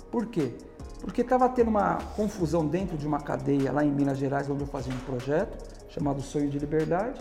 [0.08, 0.54] Por quê?
[1.00, 4.68] Porque estava tendo uma confusão dentro de uma cadeia lá em Minas Gerais, onde eu
[4.68, 7.20] fazia um projeto chamado Sonho de Liberdade.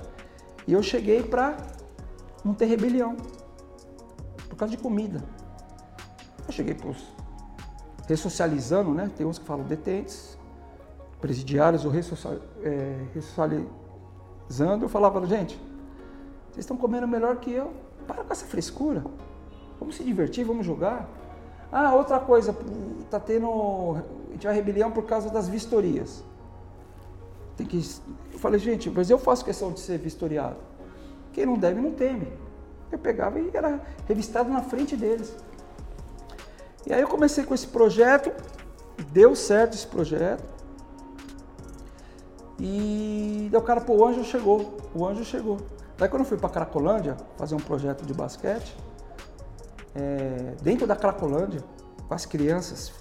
[0.68, 1.58] E eu cheguei para
[2.44, 3.18] não ter rebelião.
[4.48, 5.20] Por causa de comida.
[6.48, 7.04] Eu cheguei para os
[8.08, 9.10] ressocializando, né?
[9.18, 10.38] Tem uns que falam detentes,
[11.26, 13.66] presidiários ou ressocializando.
[14.86, 15.60] Eu falava, gente,
[16.52, 17.74] vocês estão comendo melhor que eu.
[18.06, 19.04] Para com essa frescura.
[19.80, 21.10] Vamos se divertir, vamos jogar.
[21.72, 22.56] Ah, outra coisa,
[23.10, 23.98] tá tendo.
[24.30, 26.24] A gente vai rebelião por causa das vistorias.
[27.58, 27.78] Tem que.
[28.32, 30.58] Eu falei, gente, mas eu faço questão de ser vistoriado.
[31.34, 32.28] Quem não deve, não teme.
[32.92, 35.36] Eu pegava e era revistado na frente deles.
[36.86, 38.32] E aí eu comecei com esse projeto,
[39.12, 40.55] deu certo esse projeto.
[42.60, 44.78] E daí o cara, pô, o anjo chegou.
[44.94, 45.58] O anjo chegou.
[45.98, 48.76] Daí quando eu fui para Cracolândia fazer um projeto de basquete,
[49.94, 51.62] é, dentro da Cracolândia,
[52.08, 52.94] com as crianças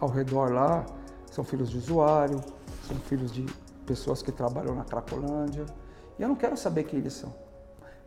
[0.00, 0.84] ao redor lá,
[1.30, 2.40] são filhos de usuário,
[2.86, 3.44] são filhos de
[3.86, 5.66] pessoas que trabalham na Cracolândia.
[6.18, 7.32] E eu não quero saber quem eles são.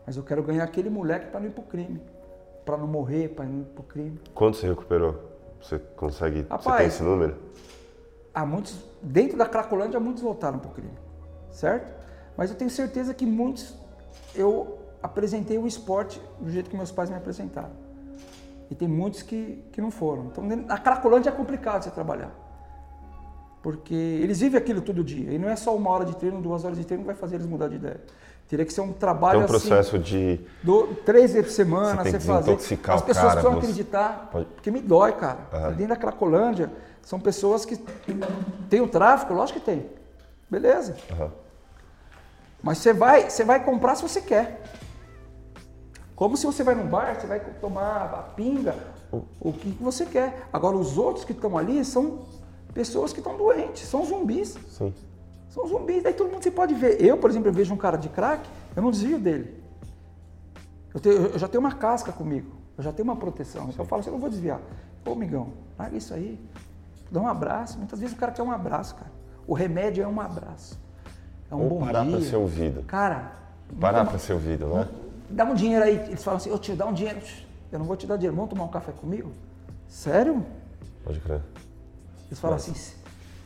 [0.06, 2.02] Mas eu quero ganhar aquele moleque para não ir pro crime.
[2.66, 4.20] Para não morrer, para não ir pro crime.
[4.34, 5.16] Quanto você recuperou?
[5.62, 6.46] Você consegue.
[6.50, 7.36] Rapaz, você tem esse número?
[8.38, 8.78] Há muitos.
[9.02, 10.94] Dentro da Cracolândia, muitos voltaram pro crime.
[11.50, 11.92] Certo?
[12.38, 13.74] Mas eu tenho certeza que muitos.
[14.36, 17.72] Eu apresentei o esporte do jeito que meus pais me apresentaram.
[18.70, 20.26] E tem muitos que, que não foram.
[20.26, 22.30] Então, na Cracolândia é complicado você trabalhar.
[23.64, 25.32] Porque eles vivem aquilo todo dia.
[25.34, 27.38] E não é só uma hora de treino, duas horas de treino que vai fazer
[27.38, 28.00] eles mudar de ideia.
[28.48, 32.04] Teria que ser um trabalho Tem um processo assim, de do, três vezes por semana,
[32.04, 32.52] você, você fazer.
[32.54, 33.58] As pessoas cara, precisam você...
[33.58, 34.46] acreditar, Pode...
[34.46, 35.40] porque me dói, cara.
[35.52, 35.70] Uhum.
[35.72, 36.72] Dentro da Cracolândia,
[37.08, 37.78] são pessoas que
[38.70, 39.90] tem o tráfico, lógico que tem.
[40.50, 40.98] Beleza.
[41.18, 41.32] Uhum.
[42.62, 44.62] Mas você vai, você vai comprar se você quer.
[46.18, 48.76] Como se você vai num bar, você vai tomar a pinga,
[49.40, 50.50] o que você quer.
[50.52, 52.26] Agora, os outros que estão ali são
[52.74, 54.58] pessoas que estão doentes, são zumbis.
[54.68, 54.94] Sim.
[55.48, 57.02] São zumbis, daí todo mundo se pode ver.
[57.02, 59.64] Eu, por exemplo, eu vejo um cara de crack, eu não desvio dele.
[60.94, 63.70] Eu, tenho, eu já tenho uma casca comigo, eu já tenho uma proteção.
[63.70, 64.60] Então eu falo assim, eu não vou desviar.
[65.06, 66.38] Pô, amigão, larga isso aí.
[67.12, 67.78] Dá um abraço.
[67.78, 69.12] Muitas vezes o cara quer um abraço, cara.
[69.46, 70.80] O remédio é um abraço.
[71.50, 72.18] É um Ou bom parar dia.
[72.18, 72.84] para ser ouvido.
[72.84, 73.32] Cara.
[73.80, 74.88] Parar para ser ouvido, né?
[75.30, 75.96] Dá um dinheiro aí.
[76.08, 77.20] Eles falam assim, eu te dá um dinheiro.
[77.72, 78.36] Eu não vou te dar dinheiro.
[78.36, 79.32] Vamos tomar um café comigo?
[79.88, 80.46] Sério?
[81.04, 81.42] Pode crer.
[82.28, 82.74] Eles falam assim,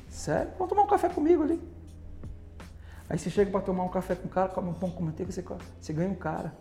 [0.09, 0.51] sério?
[0.57, 1.61] Vamos tomar um café comigo ali.
[3.07, 5.31] Aí você chega para tomar um café com o cara, come um pão com manteiga,
[5.31, 5.43] você,
[5.79, 6.53] você ganha um cara.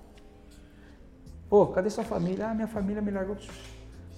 [1.49, 2.49] Pô, cadê sua família?
[2.49, 3.37] Ah, minha família me largou.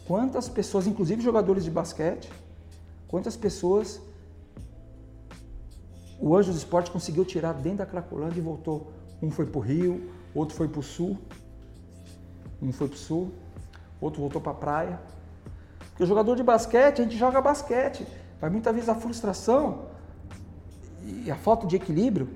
[0.07, 2.31] Quantas pessoas, inclusive jogadores de basquete,
[3.13, 4.01] quantas pessoas
[6.19, 8.91] o Anjo do Esporte conseguiu tirar dentro da Cracolândia e voltou.
[9.21, 11.19] Um foi para o Rio, outro foi para o Sul,
[12.63, 13.33] um foi para o Sul,
[14.01, 15.01] outro voltou para a praia.
[15.91, 18.07] Porque o jogador de basquete, a gente joga basquete.
[18.41, 19.87] Mas muitas vezes a frustração
[21.03, 22.29] e a falta de equilíbrio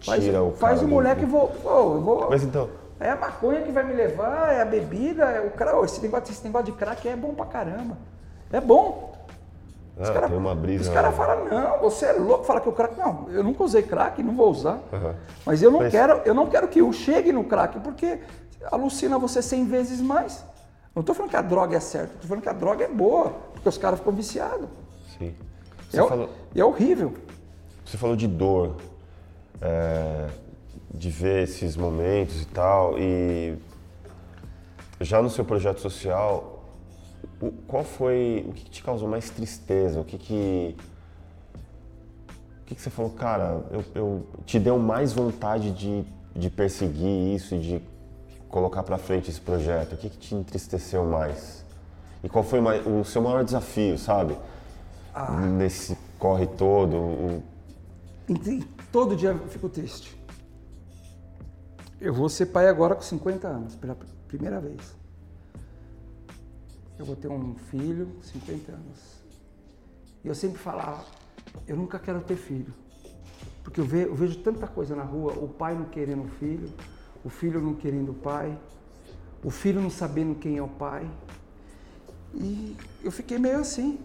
[0.00, 1.28] faz, o, faz o moleque do...
[1.28, 2.30] vou, oh, vou.
[2.30, 2.68] Mas então.
[2.98, 5.78] É a maconha que vai me levar, é a bebida, é o cara.
[5.84, 7.96] Esse negócio, esse negócio de crack é bom pra caramba.
[8.50, 9.09] É bom.
[9.98, 10.84] Os ah, cara, tem uma brisa.
[10.84, 12.98] Os caras falam, não, você é louco, fala que o crack.
[12.98, 14.80] Não, eu nunca usei crack, não vou usar.
[14.92, 15.14] Uhum.
[15.44, 15.90] Mas eu não Mas...
[15.90, 18.20] quero, eu não quero que o chegue no crack, porque
[18.70, 20.44] alucina você 100 vezes mais.
[20.94, 23.30] Não estou falando que a droga é certa, estou falando que a droga é boa,
[23.52, 24.68] porque os caras ficam viciados.
[25.18, 25.34] Sim.
[25.92, 26.28] É, falou...
[26.54, 27.14] é, horrível.
[27.84, 28.76] Você falou de dor,
[29.60, 30.28] é,
[30.92, 33.56] de ver esses momentos e tal, e
[35.00, 36.59] já no seu projeto social,
[37.40, 40.00] o, qual foi, o que, que, te causou mais tristeza?
[40.00, 40.76] O que que,
[42.60, 46.04] o que, que você falou, cara, eu, eu, te deu mais vontade de,
[46.36, 47.82] de perseguir isso e de
[48.48, 49.94] colocar para frente esse projeto?
[49.94, 51.64] O que, que te entristeceu mais?
[52.22, 54.36] E qual foi o seu maior desafio, sabe?
[55.14, 55.40] Ah.
[55.40, 56.96] Nesse corre todo.
[56.96, 57.42] O...
[58.92, 60.14] Todo dia eu fico triste.
[61.98, 63.96] Eu vou ser pai agora com 50 anos, pela
[64.28, 64.99] primeira vez
[67.00, 69.24] eu vou ter um filho, 50 anos.
[70.22, 71.02] E eu sempre falava,
[71.66, 72.74] eu nunca quero ter filho.
[73.64, 76.70] Porque eu vejo, eu vejo tanta coisa na rua, o pai não querendo o filho,
[77.24, 78.58] o filho não querendo o pai,
[79.42, 81.10] o filho não sabendo quem é o pai.
[82.34, 83.98] E eu fiquei meio assim.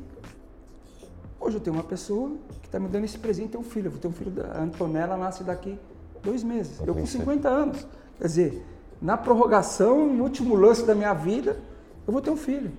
[1.38, 3.88] Hoje eu tenho uma pessoa que está me dando esse presente, é um filho.
[3.88, 5.78] Eu vou ter um filho da Antonella, nasce daqui
[6.24, 6.80] dois meses.
[6.80, 7.86] Eu com 50 anos.
[8.18, 8.66] Quer dizer,
[9.02, 11.60] na prorrogação, no último lance da minha vida,
[12.08, 12.72] eu vou ter um filho.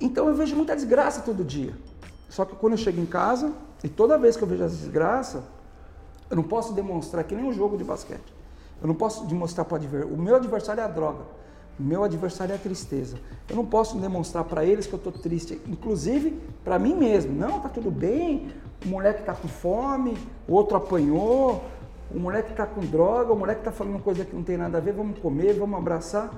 [0.00, 1.74] Então eu vejo muita desgraça todo dia.
[2.28, 5.44] Só que quando eu chego em casa, e toda vez que eu vejo essa desgraça,
[6.30, 8.34] eu não posso demonstrar que nem um jogo de basquete.
[8.80, 11.22] Eu não posso demonstrar para o meu adversário é a droga.
[11.78, 13.16] O meu adversário é a tristeza.
[13.48, 17.32] Eu não posso demonstrar para eles que eu estou triste, inclusive para mim mesmo.
[17.32, 18.52] Não, tá tudo bem.
[18.84, 20.16] O moleque está com fome,
[20.46, 21.64] o outro apanhou,
[22.14, 24.80] o moleque está com droga, o moleque está falando coisa que não tem nada a
[24.80, 24.92] ver.
[24.92, 26.30] Vamos comer, vamos abraçar.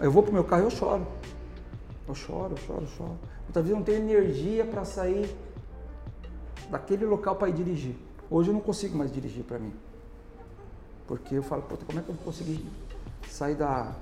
[0.00, 1.06] Eu vou pro meu carro e eu choro.
[2.08, 3.18] Eu choro, eu choro, eu choro.
[3.44, 5.34] Muitas vezes eu não tenho energia para sair
[6.70, 7.96] daquele local para ir dirigir.
[8.30, 9.72] Hoje eu não consigo mais dirigir para mim.
[11.06, 12.64] Porque eu falo, puta, como é que eu vou conseguir
[13.28, 13.92] sair da.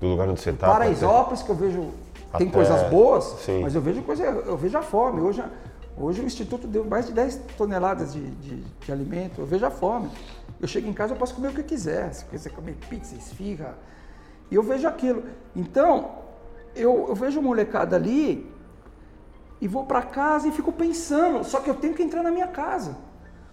[0.00, 0.66] Do lugar onde você está?
[0.66, 1.90] Paraisópolis, que eu vejo.
[2.36, 2.56] Tem Até...
[2.56, 3.62] coisas boas, Sim.
[3.62, 5.20] mas eu vejo coisa, eu vejo a fome.
[5.20, 5.42] Hoje,
[5.96, 9.70] hoje o Instituto deu mais de 10 toneladas de, de, de alimento, eu vejo a
[9.70, 10.10] fome.
[10.60, 12.12] Eu chego em casa, eu posso comer o que eu quiser.
[12.12, 13.76] Se quiser comer pizza, esfirra,
[14.54, 15.24] e eu vejo aquilo.
[15.56, 16.12] Então,
[16.76, 18.48] eu, eu vejo molecada ali
[19.60, 22.46] e vou para casa e fico pensando, só que eu tenho que entrar na minha
[22.46, 22.96] casa.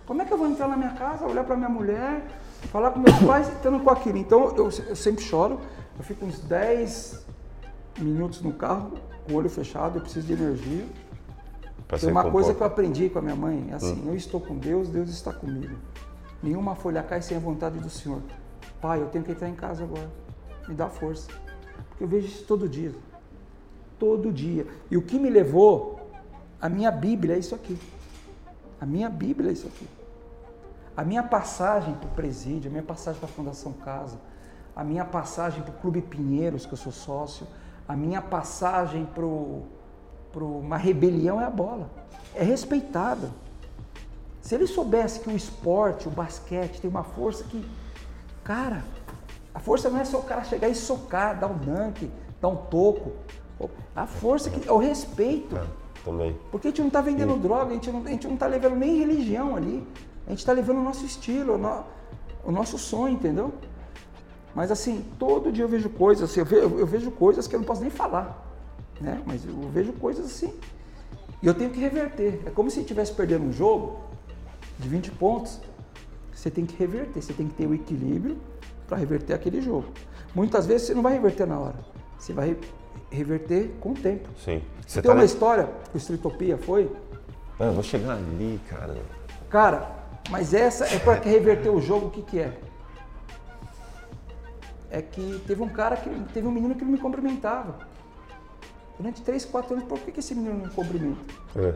[0.05, 2.23] Como é que eu vou entrar na minha casa, olhar para minha mulher,
[2.71, 4.19] falar com meus pais estando com aquilo?
[4.19, 5.59] Então eu, eu sempre choro,
[5.97, 7.25] eu fico uns 10
[7.97, 8.91] minutos no carro,
[9.25, 10.85] com o olho fechado, eu preciso de energia.
[11.99, 14.09] Tem uma coisa que eu aprendi com a minha mãe, é assim, hum.
[14.09, 15.75] eu estou com Deus, Deus está comigo.
[16.43, 18.21] Nenhuma folha cai sem a vontade do Senhor.
[18.79, 20.21] Pai, eu tenho que entrar em casa agora
[20.71, 21.29] me dá força.
[21.89, 22.93] Porque eu vejo isso todo dia.
[23.99, 24.65] Todo dia.
[24.89, 26.09] E o que me levou,
[26.59, 27.77] a minha Bíblia é isso aqui.
[28.79, 29.87] A minha Bíblia é isso aqui.
[30.95, 34.17] A minha passagem para o presídio, a minha passagem para a Fundação Casa,
[34.75, 37.45] a minha passagem para o Clube Pinheiros, que eu sou sócio,
[37.87, 41.89] a minha passagem para uma rebelião é a bola.
[42.33, 43.29] É respeitada.
[44.41, 47.63] Se ele soubesse que o esporte, o basquete, tem uma força que,
[48.43, 48.83] cara,
[49.53, 52.09] a força não é só o cara chegar e socar, dar um dunk,
[52.39, 53.11] dar um toco.
[53.95, 55.55] A força que é o respeito.
[55.55, 55.65] É,
[56.03, 56.35] também.
[56.49, 57.39] Porque a gente não está vendendo e...
[57.39, 59.85] droga, a gente não, a gente não está levando nem religião ali.
[60.25, 61.83] A gente está levando o nosso estilo, o, no,
[62.45, 63.53] o, nosso sonho, entendeu?
[64.55, 67.59] Mas assim, todo dia eu vejo coisas, assim, eu, vejo, eu vejo coisas que eu
[67.59, 68.47] não posso nem falar.
[68.99, 69.21] Né?
[69.25, 70.53] Mas eu vejo coisas assim.
[71.41, 72.41] E eu tenho que reverter.
[72.45, 73.99] É como se estivesse perdendo um jogo
[74.79, 75.59] de 20 pontos.
[76.33, 78.37] Você tem que reverter, você tem que ter o equilíbrio
[78.91, 79.85] para reverter aquele jogo.
[80.35, 81.77] Muitas vezes você não vai reverter na hora,
[82.17, 82.57] você vai
[83.09, 84.27] reverter com o tempo.
[84.37, 84.61] Sim.
[84.85, 85.25] Você Tem tá uma na...
[85.25, 86.91] história o Streetopia foi?
[87.57, 88.97] Ah, eu vou chegar ali, cara.
[89.49, 89.91] Cara,
[90.29, 92.53] mas essa é para reverter o jogo, o que, que é?
[94.89, 96.09] É que teve um cara que.
[96.33, 97.87] Teve um menino que não me cumprimentava.
[98.97, 101.21] Durante 3, 4 anos, por que, que esse menino não me cumprimenta?
[101.55, 101.73] É.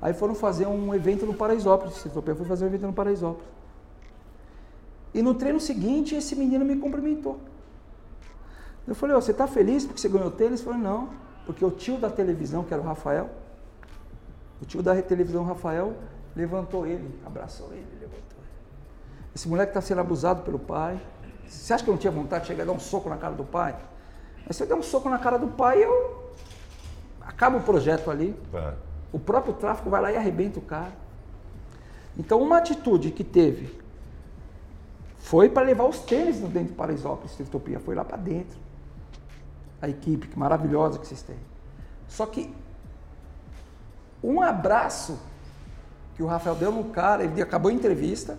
[0.00, 1.96] Aí foram fazer um evento no Paraisópolis.
[1.96, 3.53] Citopia foi fazer um evento no Paraisópolis.
[5.14, 7.38] E no treino seguinte, esse menino me cumprimentou.
[8.86, 10.60] Eu falei, oh, você está feliz porque você ganhou tênis?
[10.60, 11.10] Ele falou, não,
[11.46, 13.30] porque o tio da televisão, que era o Rafael,
[14.60, 15.94] o tio da televisão, Rafael,
[16.34, 18.50] levantou ele, abraçou ele, levantou ele.
[19.34, 21.00] Esse moleque está sendo abusado pelo pai.
[21.46, 23.34] Você acha que eu não tinha vontade de chegar e dar um soco na cara
[23.34, 23.76] do pai?
[24.46, 26.32] Mas se eu der um soco na cara do pai, eu
[27.20, 28.34] acabo o projeto ali.
[28.52, 28.74] É.
[29.12, 30.92] O próprio tráfico vai lá e arrebenta o cara.
[32.18, 33.83] Então, uma atitude que teve
[35.24, 38.58] foi para levar os tênis dentro do Paraisópolis, Utopia, foi lá para dentro.
[39.80, 41.38] A equipe que maravilhosa que vocês têm.
[42.06, 42.54] Só que
[44.22, 45.18] um abraço
[46.14, 48.36] que o Rafael deu no cara, ele acabou a entrevista,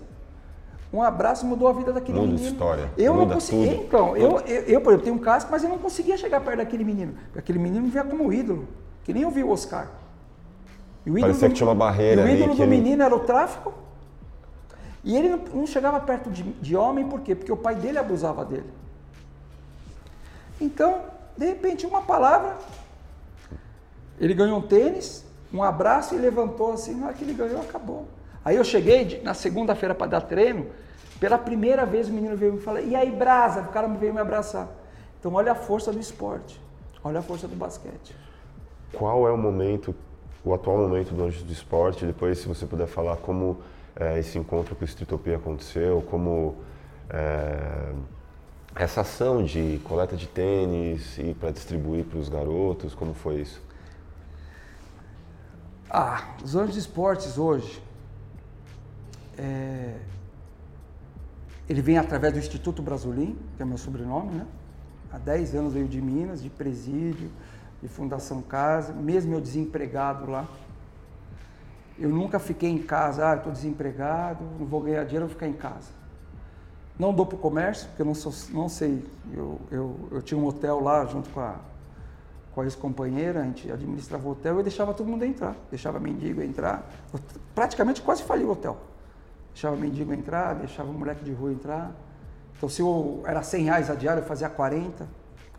[0.94, 2.48] um abraço mudou a vida daquele Muda menino.
[2.52, 3.68] história, Eu muda não consegui.
[3.68, 3.84] tudo.
[3.84, 6.58] Então, eu, eu, eu, por exemplo, tenho um casco, mas eu não conseguia chegar perto
[6.58, 7.14] daquele menino.
[7.26, 8.68] Porque aquele menino me via como ídolo.
[9.04, 9.88] Que nem eu vi o Oscar.
[11.04, 13.16] E o Parecia do- que tinha uma barreira e o ídolo do ele- menino era
[13.16, 13.74] o tráfico.
[15.06, 17.36] E ele não, não chegava perto de, de homem, por quê?
[17.36, 18.70] Porque o pai dele abusava dele.
[20.60, 21.02] Então,
[21.38, 22.58] de repente, uma palavra,
[24.20, 28.08] ele ganhou um tênis, um abraço e levantou assim, na hora que ele ganhou, acabou.
[28.44, 30.68] Aí eu cheguei de- na segunda-feira para dar treino,
[31.20, 33.62] pela primeira vez o menino veio me falar, e aí, Brasa?
[33.62, 34.68] O cara veio me abraçar.
[35.20, 36.60] Então, olha a força do esporte,
[37.04, 38.16] olha a força do basquete.
[38.92, 39.94] Qual é o momento,
[40.44, 42.06] o atual momento do Anjos do Esporte?
[42.06, 43.58] Depois, se você puder falar como
[43.96, 46.58] é, esse encontro com o Streetopia aconteceu, como
[47.10, 47.94] é,
[48.76, 53.62] essa ação de coleta de tênis e para distribuir para os garotos, como foi isso?
[55.90, 57.82] Ah, os Anjos de Esportes hoje,
[59.38, 59.96] é,
[61.70, 64.46] ele vem através do Instituto Brasolim, que é meu sobrenome, né?
[65.12, 67.32] Há 10 anos veio de Minas, de presídio,
[67.82, 70.48] de Fundação Casa, mesmo eu desempregado lá.
[71.98, 75.54] Eu nunca fiquei em casa, ah, estou desempregado, não vou ganhar dinheiro, vou ficar em
[75.54, 75.90] casa.
[76.98, 79.06] Não dou para o comércio, porque eu não, sou, não sei.
[79.34, 81.56] Eu, eu, eu tinha um hotel lá junto com a,
[82.54, 85.56] com a ex-companheira, a gente administrava o hotel e deixava todo mundo entrar.
[85.70, 86.90] Deixava mendigo entrar.
[87.14, 87.20] Eu
[87.54, 88.78] praticamente quase fali o hotel.
[89.54, 91.92] Deixava mendigo entrar, deixava moleque de rua entrar.
[92.58, 95.08] Então, se eu era 100 reais a diária, eu fazia 40,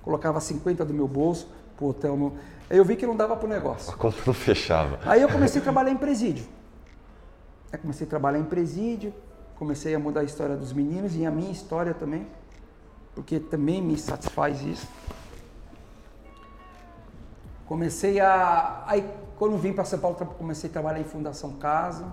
[0.02, 2.16] colocava 50 do meu bolso pro hotel.
[2.16, 2.32] No...
[2.68, 3.92] Aí eu vi que não dava pro negócio.
[3.92, 4.98] A conta não fechava.
[5.04, 6.46] Aí eu comecei a trabalhar em presídio.
[7.72, 9.14] Aí comecei a trabalhar em presídio,
[9.58, 12.26] comecei a mudar a história dos meninos e a minha história também,
[13.14, 14.86] porque também me satisfaz isso.
[17.66, 18.84] Comecei a.
[18.86, 22.12] Aí, quando vim para São Paulo, comecei a trabalhar em Fundação Casa,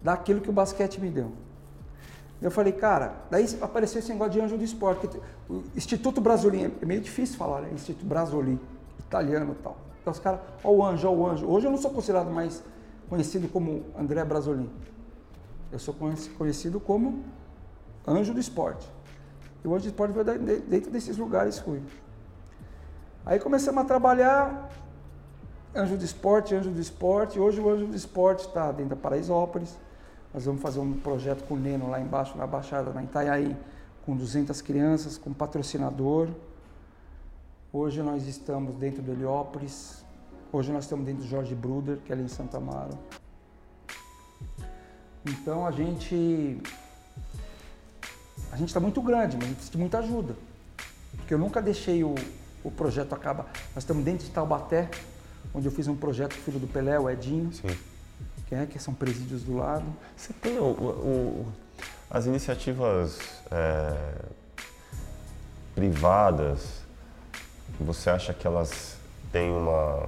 [0.00, 1.32] daquilo que o basquete me deu.
[2.40, 5.08] Eu falei, cara, daí apareceu esse negócio de anjo do esporte.
[5.48, 7.70] O Instituto Brasolim, é meio difícil falar, né?
[7.72, 8.60] Instituto Brasolim,
[9.08, 9.76] italiano e tal.
[10.00, 11.46] Então os caras, ó o anjo, ó o anjo.
[11.46, 12.62] Hoje eu não sou considerado mais
[13.08, 14.70] conhecido como André Brasolim.
[15.72, 17.24] Eu sou conheci- conhecido como
[18.06, 18.88] anjo do esporte.
[19.64, 21.82] E o anjo do esporte veio dentro desses lugares fui.
[23.26, 24.70] Aí começamos a trabalhar,
[25.74, 27.38] anjo do esporte, anjo do esporte.
[27.38, 29.76] Hoje o anjo do esporte está dentro da Paraisópolis.
[30.32, 33.56] Nós vamos fazer um projeto com o Neno lá embaixo, na Baixada, na Itaiaí,
[34.06, 36.28] com 200 crianças, com patrocinador.
[37.72, 40.04] Hoje nós estamos dentro do Heliópolis.
[40.52, 42.98] Hoje nós estamos dentro do Jorge Bruder, que é ali em Santa Amaro.
[45.26, 46.58] Então a gente.
[48.50, 50.34] A gente está muito grande, mas a gente precisa de muita ajuda.
[51.16, 52.14] Porque eu nunca deixei o,
[52.64, 53.44] o projeto acabar.
[53.74, 54.88] Nós estamos dentro de Taubaté,
[55.54, 57.68] onde eu fiz um projeto com o filho do Pelé, o Edinho, Sim.
[58.46, 59.84] que, é, que são presídios do lado.
[60.16, 61.52] Você tem o- o- o-
[62.10, 63.18] as iniciativas
[63.50, 64.14] é,
[65.74, 66.82] privadas,
[67.80, 68.96] você acha que elas
[69.32, 70.06] têm uma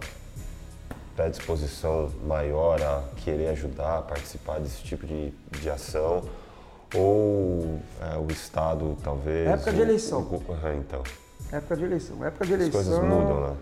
[1.16, 6.22] predisposição maior a querer ajudar, a participar desse tipo de, de ação?
[6.94, 9.46] Ou é, o Estado talvez.
[9.48, 10.20] Época de o- eleição.
[10.22, 11.02] o- Aham, então.
[11.52, 12.24] Época de eleição.
[12.24, 12.82] Época de As eleição.
[12.82, 13.56] coisas mudam, né?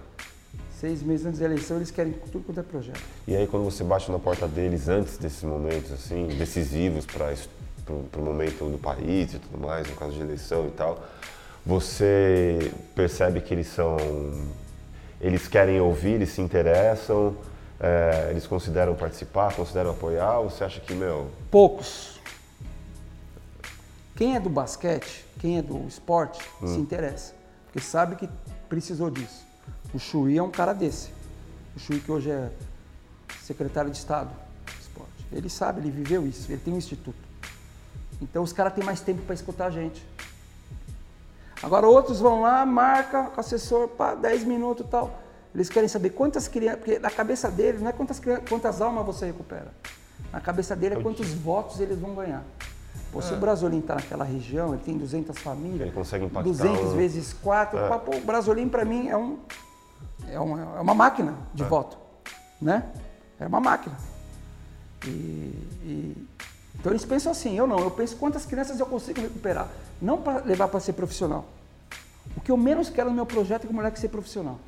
[0.81, 3.01] Seis meses antes da eleição, eles querem tudo quanto é projeto.
[3.27, 7.35] E aí quando você bate na porta deles antes desses momentos assim decisivos para
[7.91, 11.03] o momento do país e tudo mais, no caso de eleição e tal,
[11.69, 13.99] você percebe que eles são,
[15.21, 17.37] eles querem ouvir, eles se interessam,
[17.79, 22.19] é, eles consideram participar, consideram apoiar, ou você acha que meu, Poucos.
[24.17, 26.69] Quem é do basquete, quem é do esporte, Hum.
[26.69, 27.35] se interessa.
[27.67, 28.27] Porque sabe que
[28.67, 29.47] precisou disso.
[29.93, 31.11] O Chuí é um cara desse.
[31.77, 32.49] O Chuí que hoje é
[33.43, 35.13] secretário de Estado do esporte.
[35.31, 37.19] Ele sabe, ele viveu isso, ele tem um instituto.
[38.23, 40.03] Então os caras têm mais tempo para escutar a gente.
[41.69, 45.19] Agora outros vão lá, marca com o assessor, pá, 10 minutos e tal.
[45.55, 46.81] Eles querem saber quantas crianças.
[46.81, 49.71] Porque na cabeça deles não é quantas, quantas almas você recupera.
[50.33, 52.43] Na cabeça dele é quantos votos eles vão ganhar.
[53.13, 53.39] Pô, se o é.
[53.39, 55.83] Brasolim está naquela região, ele tem 200 famílias.
[55.83, 56.49] Ele consegue impactar.
[56.49, 57.79] 200 vezes 4.
[57.79, 57.99] É.
[57.99, 59.39] Pô, o Brasolim, para mim, é, um,
[60.27, 61.67] é, uma, é uma máquina de é.
[61.67, 61.99] voto.
[62.63, 62.83] Né?
[63.39, 63.97] É uma máquina.
[65.05, 65.09] E,
[65.85, 66.29] e,
[66.81, 69.69] então eles pensam assim, eu não, eu penso quantas crianças eu consigo recuperar.
[70.01, 71.45] Não para levar para ser profissional.
[72.37, 74.59] O que eu menos quero no meu projeto é que o moleque seja profissional.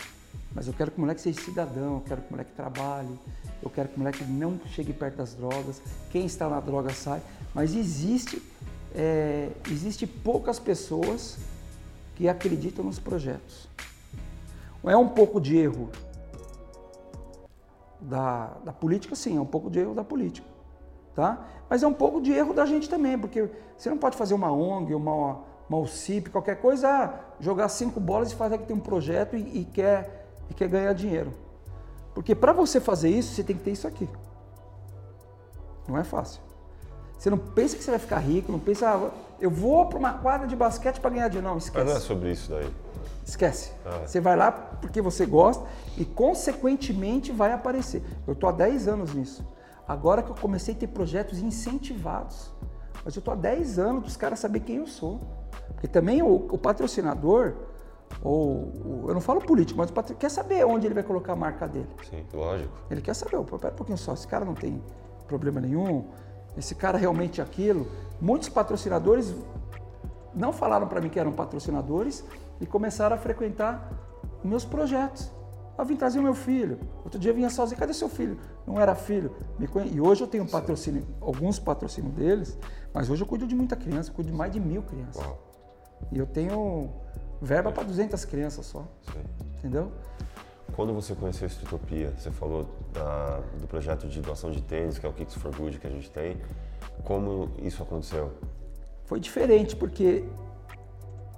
[0.55, 3.19] Mas eu quero que o moleque seja cidadão, eu quero que o moleque trabalhe,
[3.63, 5.81] eu quero que o moleque não chegue perto das drogas.
[6.11, 7.23] Quem está na droga sai.
[7.55, 8.43] Mas existe,
[8.95, 11.39] é, existe poucas pessoas
[12.17, 13.69] que acreditam nos projetos.
[14.85, 15.91] É um pouco de erro
[18.01, 20.47] da, da política, sim, é um pouco de erro da política.
[21.15, 21.47] Tá?
[21.69, 24.51] Mas é um pouco de erro da gente também, porque você não pode fazer uma
[24.51, 25.41] ONG, uma,
[25.71, 29.61] uma UCIP, qualquer coisa, ah, jogar cinco bolas e fazer que tem um projeto e,
[29.61, 31.33] e quer, e quer ganhar dinheiro.
[32.13, 34.09] Porque para você fazer isso, você tem que ter isso aqui.
[35.87, 36.43] Não é fácil.
[37.17, 39.11] Você não pensa que você vai ficar rico, não pensa, ah,
[39.41, 41.49] eu vou para uma quadra de basquete para ganhar dinheiro.
[41.49, 41.85] Não, esquece.
[41.85, 42.69] Mas não é sobre isso daí.
[43.25, 43.71] Esquece.
[43.87, 44.03] Ah.
[44.05, 45.65] Você vai lá porque você gosta
[45.97, 48.03] e, consequentemente, vai aparecer.
[48.27, 49.47] Eu estou há 10 anos nisso.
[49.87, 52.51] Agora que eu comecei a ter projetos incentivados.
[53.05, 55.21] Mas eu estou há 10 anos para os caras saberem quem eu sou.
[55.75, 57.55] Porque também o, o patrocinador,
[58.23, 61.37] ou eu não falo político, mas o patrocinador quer saber onde ele vai colocar a
[61.37, 61.89] marca dele.
[62.09, 62.73] Sim, lógico.
[62.91, 64.83] Ele quer saber, pera um pouquinho só, esse cara não tem
[65.27, 66.05] problema nenhum,
[66.57, 67.87] esse cara realmente é aquilo.
[68.21, 69.35] Muitos patrocinadores
[70.35, 72.25] não falaram para mim que eram patrocinadores
[72.61, 73.91] e começaram a frequentar
[74.45, 75.31] meus projetos.
[75.79, 76.79] Eu vim trazer o meu filho.
[77.03, 78.39] Outro dia vinha sozinho, cadê seu filho?
[78.67, 79.35] Não era filho.
[79.91, 82.59] E hoje eu tenho patrocínio, alguns patrocínios deles,
[82.93, 85.25] mas hoje eu cuido de muita criança, cuido de mais de mil crianças.
[85.25, 85.50] Uau.
[86.13, 86.91] E eu tenho
[87.41, 88.85] verba para 200 crianças só.
[89.13, 89.21] Sim.
[89.59, 89.93] Entendeu?
[90.75, 95.07] Quando você conheceu a Streetopia, você falou da, do projeto de doação de tênis, que
[95.07, 96.37] é o Kicks for Good que a gente tem.
[97.05, 98.33] Como isso aconteceu?
[99.05, 100.25] Foi diferente, porque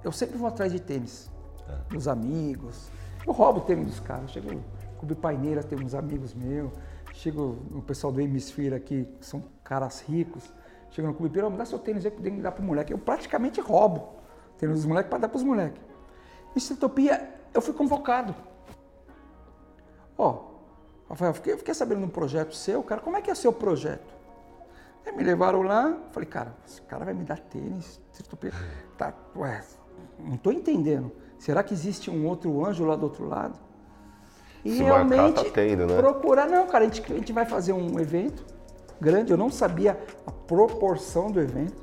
[0.03, 1.31] eu sempre vou atrás de tênis.
[1.67, 1.93] É.
[1.93, 2.89] Dos amigos.
[3.25, 4.31] Eu roubo tênis dos caras.
[4.31, 4.63] Chego no
[4.99, 6.71] Clube Paineira, tem uns amigos meus.
[7.13, 10.53] Chego o pessoal do Hemisphere aqui, que são caras ricos.
[10.91, 12.93] Chego no Clube Pira, me dá seu tênis aí que dar pro moleque.
[12.93, 14.22] Eu praticamente roubo
[14.57, 15.81] tênis dos moleques para dar pros moleques.
[16.55, 18.35] Em Streetopia, eu fui convocado.
[20.17, 23.31] Ó, oh, Rafael, eu fiquei, fiquei sabendo de um projeto seu, cara, como é que
[23.31, 24.13] é seu projeto?
[25.05, 27.99] Aí me levaram lá, falei, cara, esse cara vai me dar tênis,
[28.97, 29.63] tá, ué,
[30.19, 31.11] não estou entendendo.
[31.37, 33.59] Será que existe um outro anjo lá do outro lado?
[34.63, 35.97] E Se realmente tá tendo, né?
[35.97, 38.45] procurar, não, cara, a gente, a gente vai fazer um evento
[38.99, 41.82] grande, eu não sabia a proporção do evento.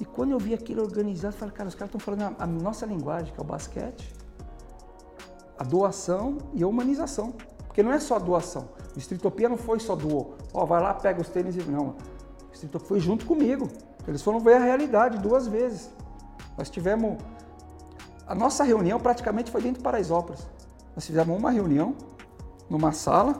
[0.00, 2.84] E quando eu vi aquilo organizado, eu falei, cara, os caras estão falando a, nossa
[2.84, 4.12] linguagem, que é o basquete
[5.58, 7.32] a doação e a humanização.
[7.66, 8.68] Porque não é só a doação.
[8.94, 10.36] O Streetopia não foi só doou.
[10.52, 11.62] Ó, vai lá, pega os tênis e.
[11.62, 11.96] Não.
[12.50, 13.68] O Streetopia foi junto comigo.
[14.06, 15.90] Eles foram ver a realidade duas vezes.
[16.56, 17.18] Nós tivemos.
[18.26, 20.46] A nossa reunião praticamente foi dentro de Paraisópolis.
[20.94, 21.94] Nós fizemos uma reunião
[22.70, 23.36] numa sala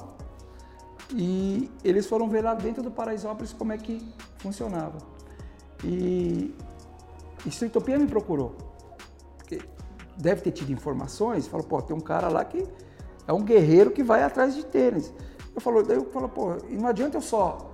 [1.13, 4.07] e eles foram ver lá dentro do Paraisópolis como é que
[4.39, 5.14] funcionava.
[5.85, 6.55] E
[7.47, 8.55] Streetopia me procurou.
[9.37, 9.61] Porque
[10.17, 12.67] deve ter tido informações, falou, pô, tem um cara lá que
[13.27, 15.13] é um guerreiro que vai atrás de tênis.
[15.55, 17.71] Eu falo, daí eu falo, pô, e não adianta eu só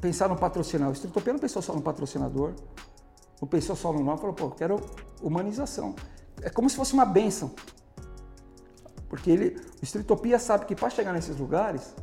[0.00, 0.90] pensar no patrocinador.
[0.90, 2.52] O Streetopia não pensou só no patrocinador,
[3.40, 4.80] não pensou só no nome, falou, pô, quero
[5.22, 5.94] humanização.
[6.42, 7.52] É como se fosse uma benção.
[9.08, 11.94] Porque ele, o Streetopia sabe que para chegar nesses lugares,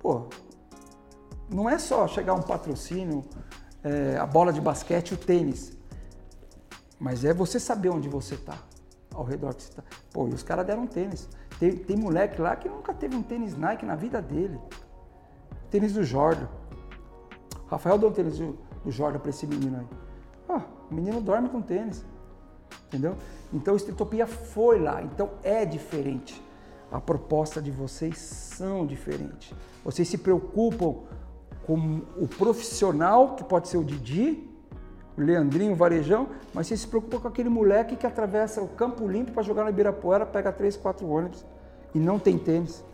[0.00, 0.26] pô,
[1.48, 3.24] não é só chegar um patrocínio,
[3.82, 5.76] é, a bola de basquete, o tênis.
[6.98, 8.58] Mas é você saber onde você está,
[9.14, 9.82] ao redor que você está.
[10.12, 11.28] Pô, e os caras deram tênis.
[11.58, 14.58] Tem, tem moleque lá que nunca teve um tênis Nike na vida dele.
[15.70, 16.48] Tênis do Jordan.
[17.68, 19.86] Rafael deu um tênis do, Jordan para esse menino aí.
[20.48, 22.04] Ah, o menino dorme com tênis.
[22.86, 23.16] Entendeu?
[23.52, 25.02] Então o Streetopia foi lá.
[25.02, 26.42] Então é diferente.
[26.90, 29.52] A proposta de vocês são diferentes.
[29.84, 31.02] Vocês se preocupam
[31.66, 34.48] com o profissional, que pode ser o Didi,
[35.18, 39.06] o Leandrinho, o Varejão, mas você se preocupa com aquele moleque que atravessa o Campo
[39.08, 41.44] Limpo para jogar na Ibirapuera, pega três, quatro ônibus
[41.94, 42.84] e não tem tênis.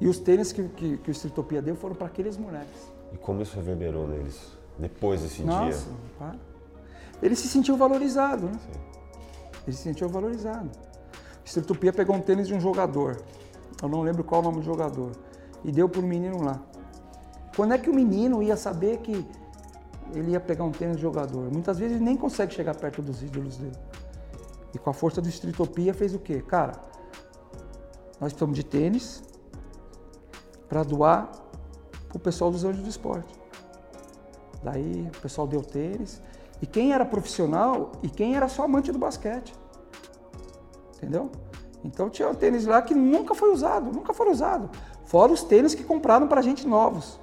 [0.00, 2.90] E os tênis que, que, que o Streetopia deu foram para aqueles moleques.
[3.12, 6.40] E como isso reverberou neles depois desse Nossa, dia?
[7.20, 8.52] Ele se sentiu valorizado, né?
[8.52, 8.80] Sim.
[9.66, 10.70] Ele se sentiu valorizado.
[11.44, 13.20] O Streetopia pegou um tênis de um jogador,
[13.82, 15.10] eu não lembro qual o nome do jogador,
[15.64, 16.62] e deu para o menino lá.
[17.58, 19.26] Quando é que o menino ia saber que
[20.14, 21.50] ele ia pegar um tênis de jogador.
[21.52, 23.76] Muitas vezes ele nem consegue chegar perto dos ídolos dele.
[24.72, 26.40] E com a força do Streetopia fez o quê?
[26.40, 26.72] Cara,
[28.20, 29.24] nós precisamos de tênis
[30.68, 31.30] para doar
[32.08, 33.34] para o pessoal dos Anjos do Esporte.
[34.62, 36.22] Daí o pessoal deu tênis.
[36.62, 39.52] E quem era profissional e quem era só amante do basquete.
[40.96, 41.28] Entendeu?
[41.84, 44.70] Então tinha um tênis lá que nunca foi usado, nunca foram usados.
[45.06, 47.18] Fora os tênis que compraram para gente novos.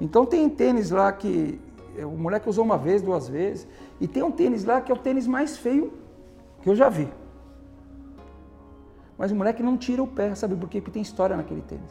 [0.00, 1.60] Então tem tênis lá que
[1.98, 3.66] o moleque usou uma vez, duas vezes.
[4.00, 5.92] E tem um tênis lá que é o tênis mais feio
[6.62, 7.08] que eu já vi.
[9.18, 10.80] Mas o moleque não tira o pé, sabe por quê?
[10.80, 11.90] Porque tem história naquele tênis.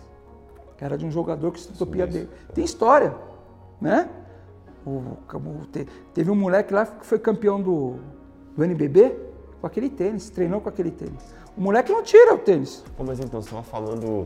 [0.80, 2.28] Era de um jogador que se utopia dele.
[2.56, 3.16] Tem história,
[3.80, 4.10] né?
[4.84, 5.16] O,
[6.12, 8.00] teve um moleque lá que foi campeão do,
[8.58, 9.16] do NBB
[9.62, 11.36] com aquele tênis, treinou com aquele tênis.
[11.56, 12.84] O moleque não tira o tênis.
[12.98, 14.26] Pô, mas então, você estava falando,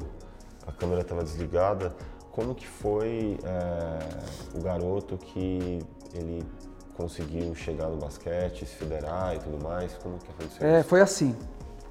[0.66, 1.94] a câmera estava desligada,
[2.36, 5.80] como que foi é, o garoto que
[6.14, 6.46] ele
[6.94, 9.94] conseguiu chegar no basquete, se federar e tudo mais?
[9.94, 11.34] Como que aconteceu é, Foi assim,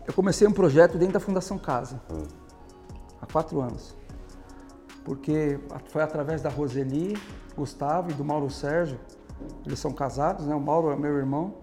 [0.07, 2.25] eu comecei um projeto dentro da Fundação Casa, hum.
[3.23, 3.97] há quatro anos.
[5.03, 7.17] Porque foi através da Roseli,
[7.57, 9.01] Gustavo e do Mauro Sérgio.
[9.65, 10.55] Eles são casados, né?
[10.55, 11.55] O Mauro é meu irmão.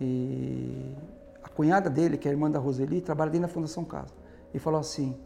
[0.00, 0.96] E
[1.42, 4.12] a cunhada dele, que é a irmã da Roseli, trabalha dentro da Fundação Casa.
[4.54, 5.16] E falou assim: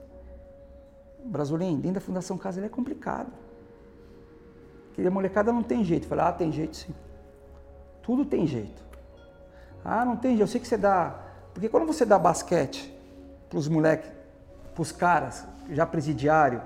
[1.25, 3.33] Brasolim, dentro da Fundação Casa ele é complicado.
[4.89, 6.05] Porque a molecada não tem jeito.
[6.05, 6.95] Eu falei: Ah, tem jeito sim.
[8.03, 8.83] Tudo tem jeito.
[9.85, 10.43] Ah, não tem jeito.
[10.43, 11.19] Eu sei que você dá.
[11.53, 12.95] Porque quando você dá basquete
[13.49, 14.11] para os moleques,
[14.75, 16.61] para os caras, já presidiário,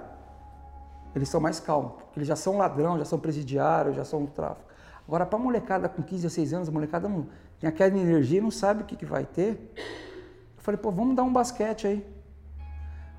[1.14, 4.68] eles são mais calmos, porque eles já são ladrão, já são presidiários, já são tráfico.
[5.06, 7.26] Agora, para molecada com 15 a 6 anos, a molecada não
[7.58, 9.72] tem aquela energia, não sabe o que, que vai ter.
[9.76, 12.17] Eu falei, pô, vamos dar um basquete aí.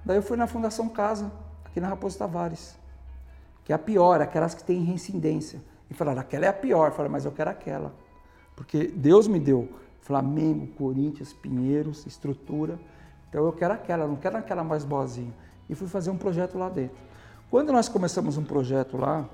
[0.05, 1.31] Daí eu fui na Fundação Casa,
[1.65, 2.75] aqui na Raposo Tavares,
[3.63, 5.61] que é a pior, aquelas que têm reincidência.
[5.89, 6.91] E falaram, aquela é a pior.
[6.91, 7.93] Falei, mas eu quero aquela.
[8.55, 9.69] Porque Deus me deu
[10.01, 12.79] Flamengo, Corinthians, Pinheiros, estrutura.
[13.29, 15.33] Então eu quero aquela, não quero aquela mais boazinha.
[15.69, 16.97] E fui fazer um projeto lá dentro.
[17.49, 19.27] Quando nós começamos um projeto lá,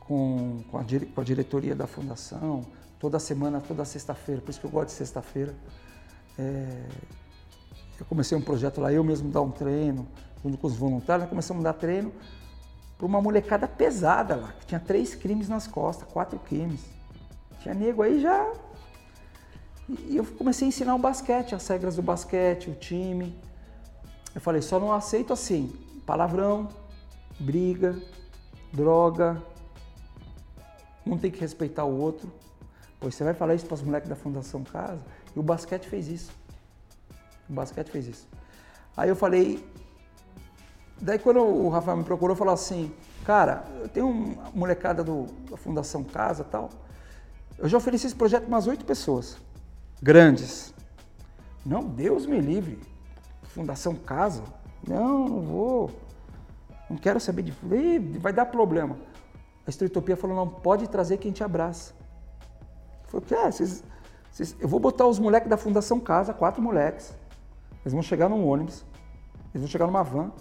[0.00, 0.84] com, com, a,
[1.14, 2.62] com a diretoria da fundação,
[2.98, 5.54] toda semana, toda sexta-feira, por isso que eu gosto de sexta-feira,
[6.38, 6.82] é,
[7.98, 10.06] eu comecei um projeto lá, eu mesmo dar um treino,
[10.42, 12.12] junto com os voluntários, começamos a dar treino
[12.96, 16.80] para uma molecada pesada lá, que tinha três crimes nas costas, quatro crimes.
[17.60, 18.52] Tinha nego aí já.
[19.88, 23.38] E eu comecei a ensinar o basquete, as regras do basquete, o time.
[24.34, 25.72] Eu falei, só não aceito assim,
[26.06, 26.68] palavrão,
[27.38, 27.96] briga,
[28.72, 29.42] droga.
[31.06, 32.32] Um tem que respeitar o outro.
[32.98, 35.02] Pois você vai falar isso para os moleques da Fundação Casa.
[35.34, 36.43] E o basquete fez isso.
[37.48, 38.28] O basquete fez isso.
[38.96, 39.64] Aí eu falei.
[41.00, 42.92] Daí quando o Rafael me procurou, falou assim,
[43.24, 46.70] cara, eu tenho uma molecada do, da Fundação Casa tal.
[47.58, 49.36] Eu já ofereci esse projeto para umas oito pessoas.
[50.02, 50.72] Grandes.
[51.64, 52.80] Não, Deus me livre.
[53.42, 54.42] Fundação Casa.
[54.86, 55.90] Não, não vou.
[56.88, 57.52] Não quero saber de.
[58.18, 58.96] vai dar problema.
[59.66, 61.94] A Estritopia falou: não, pode trazer quem te abraça.
[63.12, 63.82] Eu falei: vocês,
[64.30, 67.14] vocês, eu vou botar os moleques da Fundação Casa, quatro moleques.
[67.84, 68.84] Eles vão chegar num ônibus,
[69.52, 70.32] eles vão chegar numa van.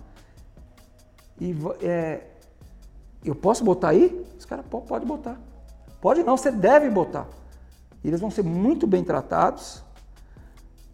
[1.40, 2.22] E é,
[3.24, 4.26] eu posso botar aí?
[4.38, 5.38] Os caras, pode botar.
[6.00, 7.28] Pode não, você deve botar.
[8.04, 9.84] E eles vão ser muito bem tratados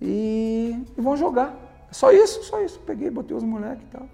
[0.01, 1.55] e, e vão jogar.
[1.91, 2.79] Só isso, só isso.
[2.79, 4.07] Peguei, botei os moleques e tal.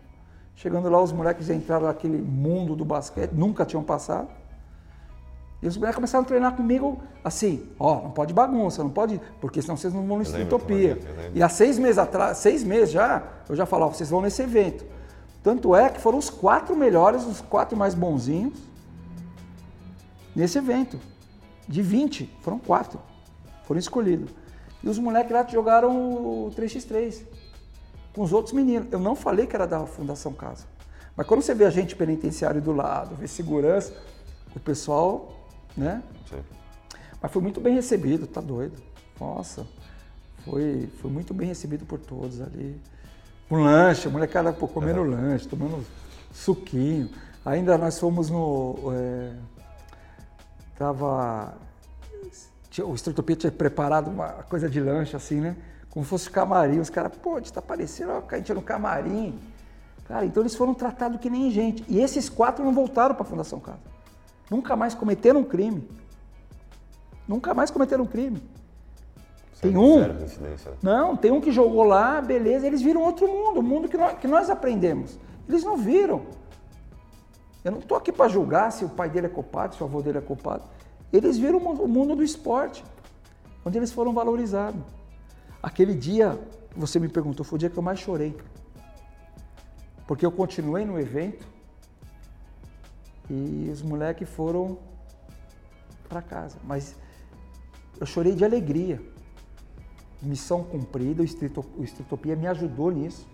[0.56, 4.30] Chegando lá, os moleques entraram naquele mundo do basquete, nunca tinham passado.
[5.66, 9.64] E os moleques começaram a treinar comigo assim, ó, não pode bagunça, não pode, porque
[9.64, 11.00] senão vocês não vão no Utopia.
[11.34, 14.86] E há seis meses atrás, seis meses já, eu já falava, vocês vão nesse evento.
[15.42, 18.54] Tanto é que foram os quatro melhores, os quatro mais bonzinhos
[20.36, 21.00] nesse evento.
[21.68, 23.00] De 20, foram quatro.
[23.64, 24.30] Foram escolhidos.
[24.84, 27.24] E os moleques lá jogaram o 3x3
[28.14, 28.88] com os outros meninos.
[28.92, 30.68] Eu não falei que era da Fundação Casa.
[31.18, 33.96] Mas quando você vê a gente penitenciário do lado, vê segurança,
[34.56, 35.35] o pessoal,
[35.76, 36.04] né?
[36.30, 36.42] Sim.
[37.22, 38.82] Mas foi muito bem recebido, tá doido.
[39.20, 39.66] Nossa,
[40.44, 42.80] foi, foi muito bem recebido por todos ali.
[43.50, 45.12] Um lanche, a molecada pô, comendo uhum.
[45.12, 45.86] lanche, tomando
[46.34, 47.10] suquinho.
[47.46, 48.92] Ainda nós fomos no.
[48.94, 49.34] É,
[50.78, 51.54] tava.
[52.84, 55.56] o Estrutopia tinha preparado uma coisa de lanche assim, né?
[55.96, 56.80] como fosse camarim.
[56.80, 59.40] Os caras, pô, está parecendo ó, a gente no camarim.
[60.06, 61.86] Cara, então eles foram tratados que nem gente.
[61.88, 63.95] E esses quatro não voltaram para a Fundação Casa.
[64.50, 65.88] Nunca mais cometeram um crime.
[67.28, 68.42] Nunca mais cometeram um crime.
[69.62, 70.00] tem um.
[70.82, 74.18] Não, tem um que jogou lá, beleza, eles viram outro mundo, o mundo que nós,
[74.20, 75.18] que nós aprendemos.
[75.48, 76.24] Eles não viram.
[77.64, 80.02] Eu não estou aqui para julgar se o pai dele é culpado, se o avô
[80.02, 80.64] dele é culpado.
[81.12, 82.84] Eles viram o mundo do esporte.
[83.66, 84.80] onde eles foram valorizados.
[85.64, 86.40] Aquele dia,
[86.76, 88.38] você me perguntou, foi o dia que eu mais chorei.
[90.06, 91.55] Porque eu continuei no evento
[93.30, 94.78] e os moleques foram
[96.08, 96.58] para casa.
[96.64, 96.96] Mas
[98.00, 99.02] eu chorei de alegria.
[100.22, 103.28] Missão cumprida, o Estritopia me ajudou nisso.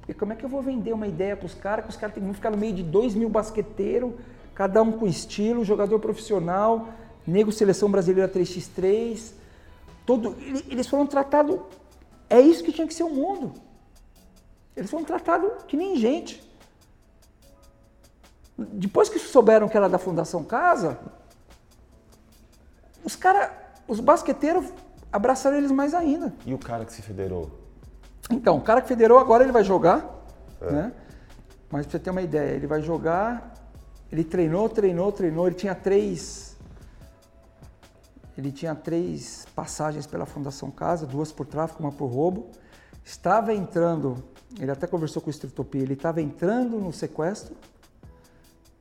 [0.00, 2.14] Porque como é que eu vou vender uma ideia para os caras, que os caras
[2.14, 4.12] que ficar no meio de dois mil basqueteiros,
[4.54, 6.88] cada um com estilo, jogador profissional,
[7.26, 9.32] nego seleção brasileira 3x3,
[10.06, 10.36] todo,
[10.70, 11.58] eles foram tratados,
[12.30, 13.52] é isso que tinha que ser o mundo.
[14.76, 16.45] Eles foram tratados que nem gente.
[18.58, 20.98] Depois que souberam que era da Fundação Casa,
[23.04, 23.50] os caras,
[23.86, 24.72] os basqueteiros
[25.12, 26.32] abraçaram eles mais ainda.
[26.44, 27.50] E o cara que se federou?
[28.30, 30.24] Então, o cara que federou agora ele vai jogar,
[30.60, 30.72] é.
[30.72, 30.92] né?
[31.70, 33.54] Mas pra você ter uma ideia, ele vai jogar,
[34.10, 36.56] ele treinou, treinou, treinou, ele tinha três.
[38.36, 42.50] Ele tinha três passagens pela Fundação Casa, duas por tráfico, uma por roubo.
[43.04, 44.22] Estava entrando,
[44.60, 47.56] ele até conversou com o Estritopia, ele estava entrando no sequestro.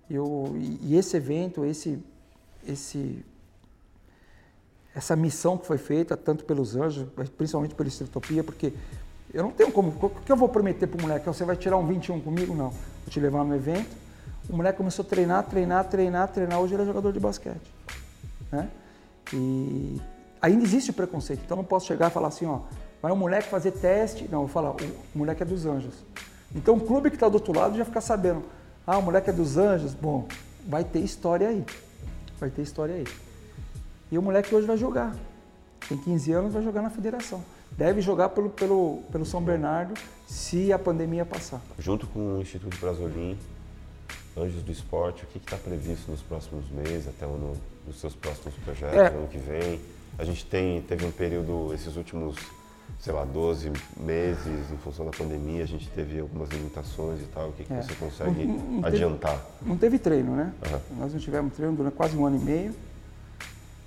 [0.09, 1.99] Eu, e, esse evento, esse,
[2.67, 3.23] esse
[4.95, 7.05] essa missão que foi feita, tanto pelos anjos,
[7.37, 8.71] principalmente pela Estritopia, porque
[9.33, 9.89] eu não tenho como.
[9.89, 11.25] O que eu vou prometer para o moleque?
[11.25, 12.55] Você vai tirar um 21 comigo?
[12.55, 12.69] Não.
[12.69, 13.93] Vou te levar no evento.
[14.49, 16.61] O moleque começou a treinar, treinar, treinar, treinar.
[16.61, 17.73] Hoje ele é jogador de basquete.
[18.49, 18.69] Né?
[19.33, 19.99] E
[20.41, 21.41] ainda existe o preconceito.
[21.43, 22.59] Então não posso chegar e falar assim, ó,
[23.01, 24.23] vai um moleque fazer teste.
[24.25, 25.95] Não, eu vou falar, o moleque é dos anjos.
[26.55, 28.43] Então o clube que está do outro lado já fica sabendo.
[28.85, 29.93] Ah, o moleque é dos anjos.
[29.93, 30.27] Bom,
[30.67, 31.65] vai ter história aí.
[32.39, 33.05] Vai ter história aí.
[34.11, 35.15] E o moleque hoje vai jogar.
[35.87, 37.43] Tem 15 anos, vai jogar na federação
[37.77, 39.93] deve jogar pelo, pelo, pelo São Bernardo
[40.27, 41.61] se a pandemia passar.
[41.77, 43.37] Junto com o Instituto Brasolim,
[44.37, 47.55] Anjos do Esporte, o que está previsto nos próximos meses, até no,
[47.85, 49.07] nos seus próximos projetos, é.
[49.07, 49.79] ano que vem?
[50.17, 52.37] A gente tem, teve um período, esses últimos,
[52.99, 57.49] sei lá, 12 meses, em função da pandemia, a gente teve algumas limitações e tal.
[57.49, 57.81] O que, que é.
[57.81, 59.37] você consegue não, não adiantar?
[59.37, 60.53] Teve, não teve treino, né?
[60.65, 60.97] Uhum.
[60.99, 62.75] Nós não tivemos treino durante quase um ano e meio.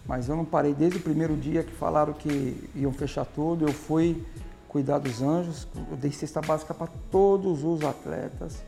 [0.06, 3.66] Mas eu não parei desde o primeiro dia que falaram que iam fechar tudo.
[3.66, 4.24] Eu fui
[4.68, 8.62] cuidar dos anjos, eu dei cesta básica para todos os atletas.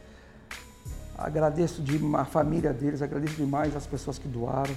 [1.17, 4.75] Agradeço de a família deles, agradeço demais as pessoas que doaram.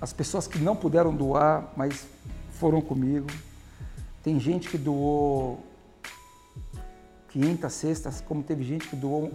[0.00, 2.06] As pessoas que não puderam doar, mas
[2.62, 3.26] foram comigo.
[4.22, 5.58] Tem gente que doou
[7.30, 9.32] 500 cestas, como teve gente que doou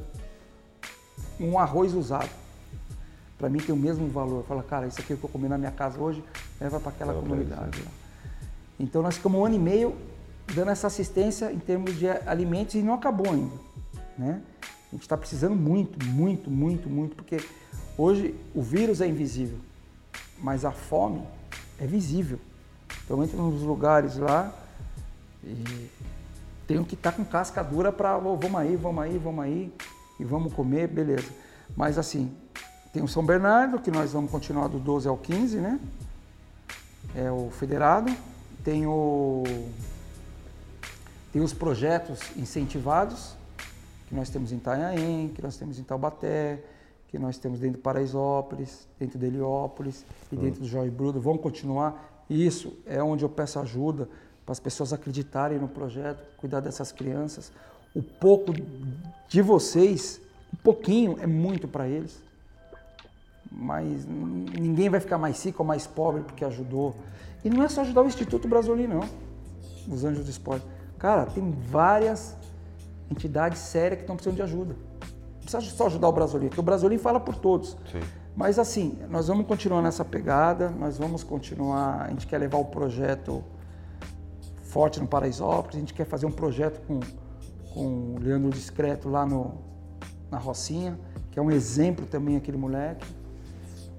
[1.39, 2.29] um arroz usado
[3.37, 4.43] para mim tem o mesmo valor.
[4.45, 6.23] Fala, cara, isso aqui que eu comi na minha casa hoje,
[6.59, 7.79] leva para aquela comunidade.
[7.81, 7.91] Lá.
[8.79, 9.95] Então nós ficamos um ano e meio
[10.53, 13.55] dando essa assistência em termos de alimentos e não acabou ainda.
[14.17, 14.41] Né?
[14.61, 17.37] A gente está precisando muito, muito, muito, muito, porque
[17.97, 19.59] hoje o vírus é invisível,
[20.39, 21.21] mas a fome
[21.79, 22.39] é visível.
[23.09, 24.53] Eu entro nos lugares lá
[25.43, 25.89] e
[26.67, 29.73] tenho que estar tá com casca dura para oh, vamos aí, vamos aí, vamos aí
[30.19, 31.29] e vamos comer, beleza.
[31.75, 32.31] Mas assim,
[32.91, 35.79] tem o São Bernardo, que nós vamos continuar do 12 ao 15, né?
[37.15, 38.11] É o federado.
[38.63, 39.43] Tem o
[41.31, 43.35] tem os projetos incentivados,
[44.07, 46.63] que nós temos em Itanhaém, que nós temos em Taubaté,
[47.09, 50.39] que nós temos dentro de Paraisópolis, dentro de Heliópolis e hum.
[50.39, 51.21] dentro do Jorge Brudo.
[51.21, 52.16] Vão continuar.
[52.29, 54.09] Isso é onde eu peço ajuda
[54.45, 57.51] para as pessoas acreditarem no projeto, cuidar dessas crianças.
[57.93, 58.53] O pouco
[59.27, 60.21] de vocês,
[60.53, 62.21] um pouquinho, é muito para eles
[63.51, 66.95] mas ninguém vai ficar mais rico ou mais pobre porque ajudou.
[67.43, 69.03] E não é só ajudar o Instituto Brasolim, não,
[69.87, 70.65] os Anjos do Esporte.
[70.97, 72.35] Cara, tem várias
[73.09, 74.75] entidades sérias que estão precisando de ajuda.
[74.75, 77.77] Não precisa só ajudar o Brasolim, porque o Brasolim fala por todos.
[77.91, 78.01] Sim.
[78.37, 82.65] Mas assim, nós vamos continuar nessa pegada, nós vamos continuar, a gente quer levar o
[82.65, 83.43] projeto
[84.61, 86.99] forte no Paraisópolis, a gente quer fazer um projeto com,
[87.73, 89.55] com o Leandro Discreto lá no,
[90.29, 90.99] na Rocinha,
[91.31, 93.07] que é um exemplo também aquele moleque.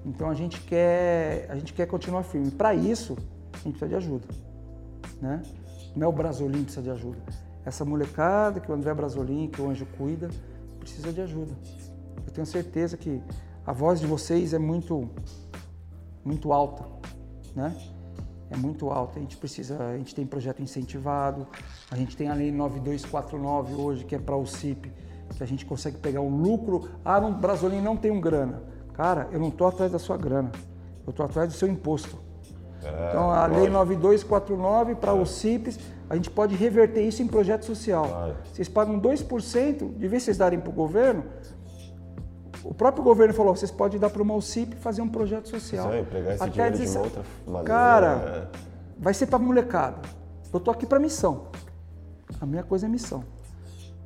[0.05, 2.49] Então a gente quer, a gente quer continuar firme.
[2.49, 3.17] Para isso,
[3.51, 4.27] a gente precisa de ajuda.
[5.21, 5.43] Né?
[5.93, 7.19] Não é o Brasolim que precisa de ajuda.
[7.65, 10.29] Essa molecada que o André Brasolim, que o Anjo cuida,
[10.79, 11.51] precisa de ajuda.
[12.25, 13.21] Eu tenho certeza que
[13.69, 15.07] a voz de vocês é muito,
[16.25, 16.85] muito alta,
[17.55, 17.77] né?
[18.49, 19.19] É muito alta.
[19.19, 21.45] A gente precisa, a gente tem projeto incentivado,
[21.91, 24.91] a gente tem a lei 9249 hoje, que é para o CIP,
[25.37, 26.89] que a gente consegue pegar o lucro.
[27.05, 28.63] Ah, no Brasolim não tem um grana
[28.93, 30.51] Cara, eu não estou atrás da sua grana,
[31.05, 32.17] eu estou atrás do seu imposto.
[32.83, 35.13] É, então, a Lei 9249 para é.
[35.13, 35.77] os CIPs,
[36.09, 38.07] a gente pode reverter isso em projeto social.
[38.07, 38.35] Claro.
[38.51, 41.23] Vocês pagam 2%, de vez vocês darem para o governo,
[42.63, 45.91] o próprio governo falou, vocês podem dar para uma UCIP fazer um projeto social.
[45.93, 47.67] É, empregar esse dinheiro de uma outra maneira.
[47.67, 48.51] Cara,
[48.97, 50.01] vai ser para molecada.
[50.51, 51.47] Eu tô aqui para missão.
[52.41, 53.23] A minha coisa é missão.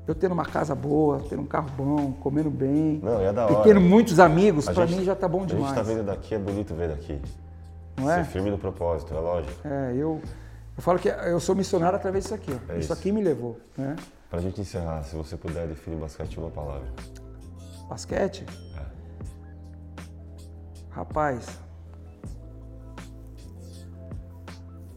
[0.06, 3.54] Eu tendo uma casa boa, tendo um carro bom, comendo bem, Não, é da hora.
[3.54, 5.68] e tendo muitos amigos, A para mim já tá bom A demais.
[5.68, 7.22] gente tá vendo daqui, é bonito ver daqui.
[7.96, 8.18] Não é?
[8.24, 9.66] Ser firme no propósito, é lógico.
[9.66, 10.22] É, eu,
[10.76, 12.52] eu falo que eu sou missionário através disso aqui.
[12.68, 12.94] É isso, isso.
[12.94, 13.58] aqui me levou.
[13.78, 13.96] Né?
[14.30, 16.88] Pra gente encerrar, se você puder definir basquete em uma palavra.
[17.90, 18.46] Basquete?
[18.78, 18.86] É.
[20.90, 21.48] Rapaz.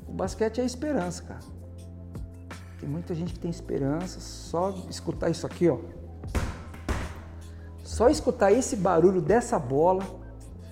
[0.06, 1.40] O basquete é esperança, cara.
[2.80, 5.78] Tem muita gente que tem esperança, só escutar isso aqui, ó.
[7.82, 10.04] Só escutar esse barulho dessa bola,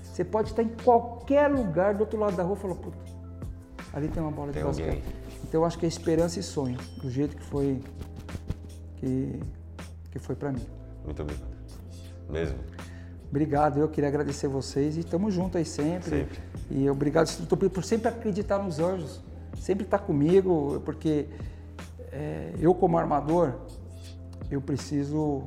[0.03, 2.99] você pode estar em qualquer lugar do outro lado da rua e falar, puta,
[3.93, 4.87] ali tem uma bola de Tem basquete.
[4.89, 5.03] alguém.
[5.43, 7.83] Então eu acho que é esperança e sonho, do jeito que foi
[8.97, 9.41] que,
[10.11, 10.67] que foi para mim.
[11.05, 11.54] Muito obrigado.
[12.29, 12.59] Mesmo.
[13.29, 16.11] Obrigado, eu queria agradecer vocês e estamos juntos aí sempre.
[16.11, 16.39] Sempre.
[16.71, 19.23] E obrigado, Pio, por sempre acreditar nos anjos,
[19.59, 21.27] sempre estar comigo, porque
[22.13, 23.55] é, eu como armador,
[24.51, 25.43] eu preciso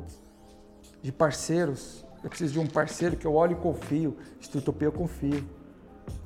[1.02, 4.92] de parceiros, eu preciso de um parceiro que eu olho e confio, Instituto Pio eu
[4.92, 5.44] confio.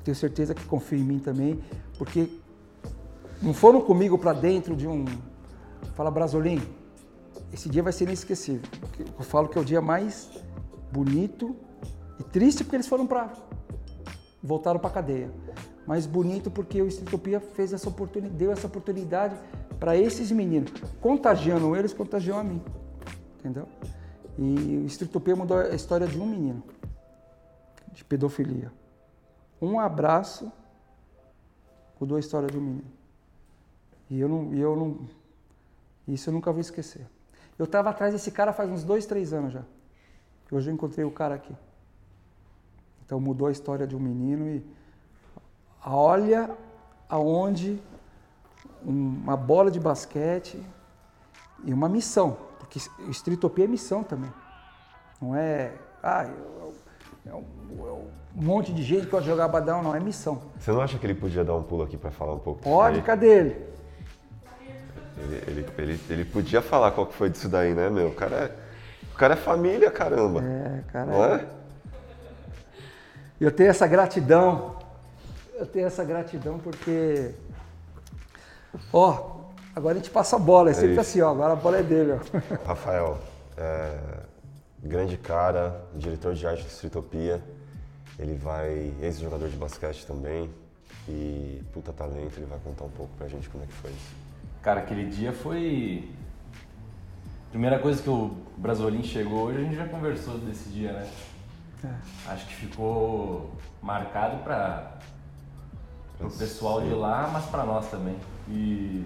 [0.02, 1.62] Tenho certeza que confia em mim também,
[1.96, 2.28] porque
[3.40, 5.04] não foram comigo para dentro de um...
[5.94, 6.60] Fala, Brasolim,
[7.52, 8.62] esse dia vai ser inesquecível.
[8.98, 10.30] Eu falo que é o dia mais
[10.90, 11.54] bonito
[12.18, 13.32] e triste porque eles foram para
[14.42, 15.30] voltaram para cadeia.
[15.86, 19.36] Mas bonito porque o Estritopia fez essa oportunidade, deu essa oportunidade
[19.78, 22.62] para esses meninos, contagiando eles, contagiou a mim.
[23.38, 23.68] Entendeu?
[24.38, 26.62] E o Estritopia mudou a história de um menino
[27.92, 28.72] de pedofilia.
[29.60, 30.50] Um abraço
[32.00, 32.92] mudou a história de um menino.
[34.10, 34.98] E eu não, e eu não
[36.06, 37.06] isso eu nunca vou esquecer.
[37.62, 39.62] Eu estava atrás desse cara faz uns dois, três anos já.
[40.50, 41.54] Hoje eu encontrei o cara aqui.
[43.06, 44.66] Então mudou a história de um menino e
[45.86, 46.50] olha
[47.08, 47.80] aonde
[48.84, 50.60] uma bola de basquete
[51.64, 54.32] e uma missão, porque Estritopia é missão também.
[55.20, 56.74] Não é, ah, eu-
[57.32, 60.42] um, é um monte de gente que pode jogar badão, não, é missão.
[60.58, 62.60] Você não acha que ele podia dar um pulo aqui pra falar um pouco?
[62.60, 63.66] Pode, cadê ele?
[65.22, 68.08] Ele, ele, ele, ele podia falar qual que foi disso daí, né, meu?
[68.08, 68.52] O cara é,
[69.12, 70.42] o cara é família, caramba.
[70.42, 71.06] É, cara.
[71.06, 71.46] Não é?
[73.40, 74.76] Eu tenho essa gratidão.
[75.54, 77.32] Eu tenho essa gratidão porque.
[78.92, 79.40] Ó,
[79.74, 80.70] agora a gente passa a bola.
[80.70, 81.00] É sempre isso.
[81.00, 81.30] assim, ó.
[81.30, 82.38] Agora a bola é dele, ó.
[82.66, 83.18] Rafael,
[83.56, 83.98] é,
[84.82, 87.42] grande cara, diretor de arte do Streetopia.
[88.18, 90.50] Ele vai, ex-jogador de basquete também.
[91.08, 94.21] E puta talento, ele vai contar um pouco pra gente como é que foi isso.
[94.62, 96.08] Cara, aquele dia foi.
[97.50, 101.10] Primeira coisa que o Brasolim chegou hoje, a gente já conversou desse dia, né?
[102.28, 103.50] Acho que ficou
[103.82, 104.98] marcado para
[106.20, 108.16] o pessoal de lá, mas para nós também.
[108.48, 109.04] E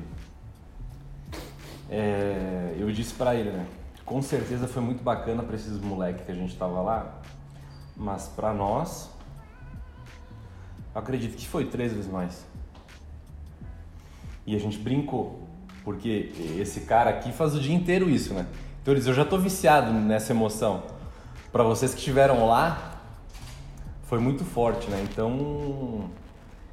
[1.89, 3.67] é, eu disse para ele, né?
[4.05, 7.19] Com certeza foi muito bacana para esses moleques que a gente tava lá,
[7.97, 9.11] mas para nós,
[10.95, 12.45] eu acredito que foi três vezes mais.
[14.47, 15.46] E a gente brincou,
[15.87, 18.45] porque esse cara aqui faz o dia inteiro isso, né?
[18.83, 20.83] Então eles, eu já tô viciado nessa emoção.
[21.53, 22.97] Para vocês que estiveram lá,
[24.03, 25.07] foi muito forte, né?
[25.09, 26.11] Então,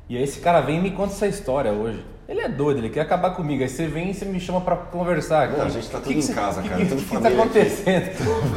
[0.10, 2.04] e aí esse cara vem e me conta essa história hoje.
[2.28, 3.62] Ele é doido, ele quer acabar comigo.
[3.62, 5.48] Aí você vem e você me chama pra conversar.
[5.52, 8.10] Não, a gente tá tudo que em casa, que cara, O que, que tá acontecendo?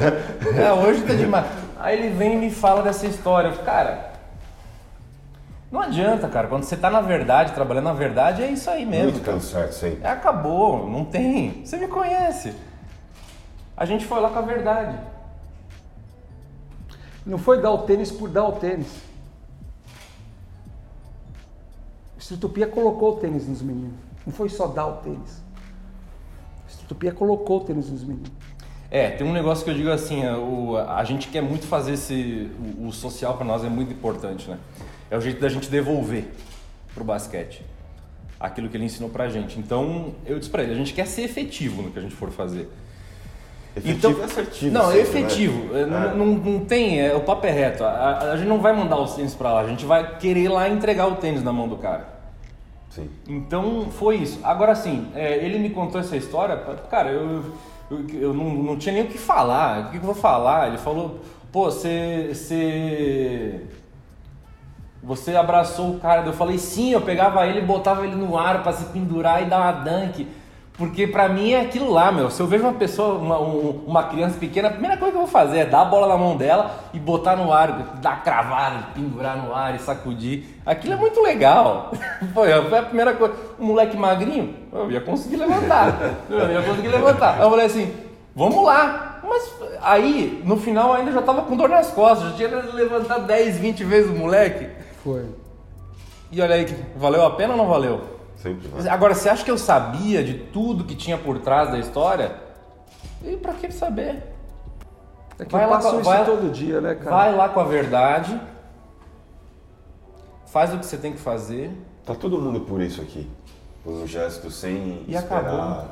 [0.57, 1.47] é, hoje tá demais.
[1.79, 3.49] Aí ele vem e me fala dessa história.
[3.49, 4.16] Eu Cara,
[5.71, 6.49] não adianta, cara.
[6.49, 9.13] Quando você tá na verdade, trabalhando na verdade, é isso aí mesmo.
[9.13, 9.37] Muito cara.
[9.39, 10.01] pelo certo, sempre.
[10.05, 11.65] É, acabou, não tem.
[11.65, 12.55] Você me conhece.
[13.77, 14.99] A gente foi lá com a verdade.
[17.27, 18.87] Não foi dar o tênis por dar o tênis.
[22.17, 23.95] O Estritopia colocou o tênis nos meninos.
[24.25, 25.43] Não foi só dar o tênis.
[26.67, 28.31] O Estritopia colocou o tênis nos meninos.
[28.91, 31.93] É, tem um negócio que eu digo assim, é, o- a gente quer muito fazer
[31.95, 32.51] esse.
[32.79, 34.59] O, o social para nós é muito importante, né?
[35.11, 36.25] É o jeito da gente devolver
[36.95, 37.63] pro basquete
[38.39, 39.59] aquilo que ele ensinou pra gente.
[39.59, 42.31] Então, eu disse pra ele, a gente quer ser efetivo no que a gente for
[42.31, 42.69] fazer.
[43.75, 44.67] Efetivo e assertivo.
[44.71, 45.73] Então, Não, sempre, efetivo.
[45.75, 45.81] né?
[45.83, 47.85] É, Não, não, não tem, é, o papo é reto.
[47.85, 50.49] A, a- a gente não vai mandar os tênis pra lá, a gente vai querer
[50.49, 52.09] lá entregar o tênis na mão do cara.
[52.91, 53.09] Sim.
[53.29, 54.41] Então foi isso.
[54.43, 56.57] Agora sim, é, ele me contou essa história,
[56.91, 57.45] cara, eu,
[57.91, 59.81] eu, eu não, não tinha nem o que falar.
[59.81, 60.69] O que, que eu vou falar?
[60.69, 61.21] Ele falou,
[61.53, 63.61] pô, você.
[65.07, 65.37] Você.
[65.37, 66.23] Abraçou o cara.
[66.27, 69.47] Eu falei, sim, eu pegava ele e botava ele no ar pra se pendurar e
[69.47, 70.27] dar uma dunk.
[70.79, 72.29] Porque pra mim é aquilo lá, meu.
[72.31, 75.23] Se eu vejo uma pessoa, uma, um- uma criança pequena, a primeira coisa que eu
[75.23, 78.89] vou fazer é dar a bola na mão dela e botar no ar, dar cravada,
[78.95, 80.45] pendurar no ar e sacudir.
[80.67, 81.93] Aquilo é muito legal.
[82.35, 83.35] Foi a primeira coisa.
[83.59, 85.95] Um moleque magrinho, eu ia conseguir levantar.
[86.29, 87.41] Eu ia conseguir levantar.
[87.41, 87.91] Eu falei assim,
[88.35, 89.21] vamos lá.
[89.27, 89.51] Mas
[89.83, 92.33] aí, no final, ainda já tava com dor nas costas.
[92.33, 94.69] Já tinha levantado 10, 20 vezes o moleque.
[95.07, 95.25] Foi.
[96.33, 98.01] E olha aí, valeu a pena ou não valeu?
[98.43, 98.89] Sempre vai.
[98.89, 102.35] Agora, você acha que eu sabia de tudo que tinha por trás da história?
[103.25, 104.35] E pra que saber?
[105.39, 107.11] É que Vai eu lá passo com- isso vai- todo dia, né, cara?
[107.11, 108.41] Vai lá com a verdade,
[110.47, 111.71] faz o que você tem que fazer.
[112.05, 113.31] Tá todo mundo por isso aqui.
[113.85, 115.41] Por um gesto sem E esperar.
[115.41, 115.85] acabou.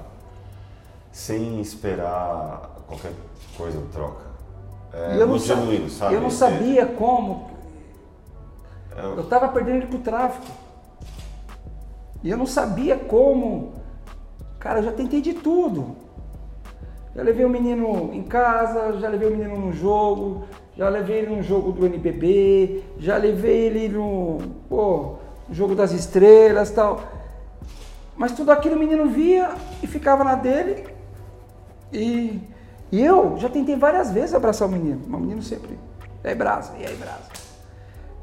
[1.13, 3.13] Sem esperar qualquer
[3.57, 4.25] coisa em troca.
[4.93, 6.15] É E eu não, muito sa- genuíno, sabe?
[6.15, 7.54] eu não sabia como.
[8.97, 10.47] É, Eu tava perdendo ele pro tráfico.
[12.23, 13.75] E eu não sabia como.
[14.59, 15.97] Cara, eu já tentei de tudo.
[17.15, 20.45] Já levei o menino em casa, já levei o menino no jogo,
[20.77, 24.39] já levei ele no jogo do NBB, já levei ele no
[24.69, 25.17] pô,
[25.51, 27.01] jogo das estrelas tal.
[28.17, 30.87] Mas tudo aquilo o menino via e ficava na dele.
[31.93, 32.41] E,
[32.91, 35.03] e eu já tentei várias vezes abraçar o menino.
[35.07, 35.79] Mas o menino sempre.
[36.25, 37.34] E aí, brasa, e aí, brasa.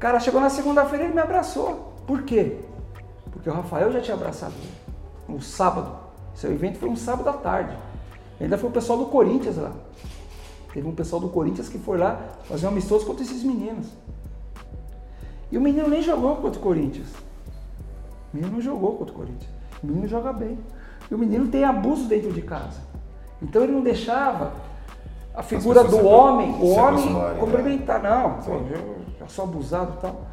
[0.02, 1.94] Cara, chegou na segunda-feira e ele me abraçou.
[2.08, 2.56] Por quê?
[3.30, 4.72] Porque o Rafael já tinha abraçado ele.
[5.28, 5.96] No sábado.
[6.34, 7.78] Seu evento foi um sábado à tarde.
[8.40, 9.70] Ainda foi o pessoal do Corinthians lá.
[10.72, 13.86] Teve um pessoal do Corinthians que foi lá fazer um amistoso contra esses meninos.
[15.52, 17.06] E o menino nem jogou contra o Corinthians.
[18.32, 19.52] O menino não jogou contra o Corinthians.
[19.80, 20.58] O menino joga bem.
[21.08, 22.80] E o menino tem abuso dentro de casa.
[23.40, 24.52] Então ele não deixava
[25.34, 28.02] a figura do homem, o homem cumprimentar.
[28.02, 28.52] Não, pô,
[29.20, 30.26] eu sou abusado e tal.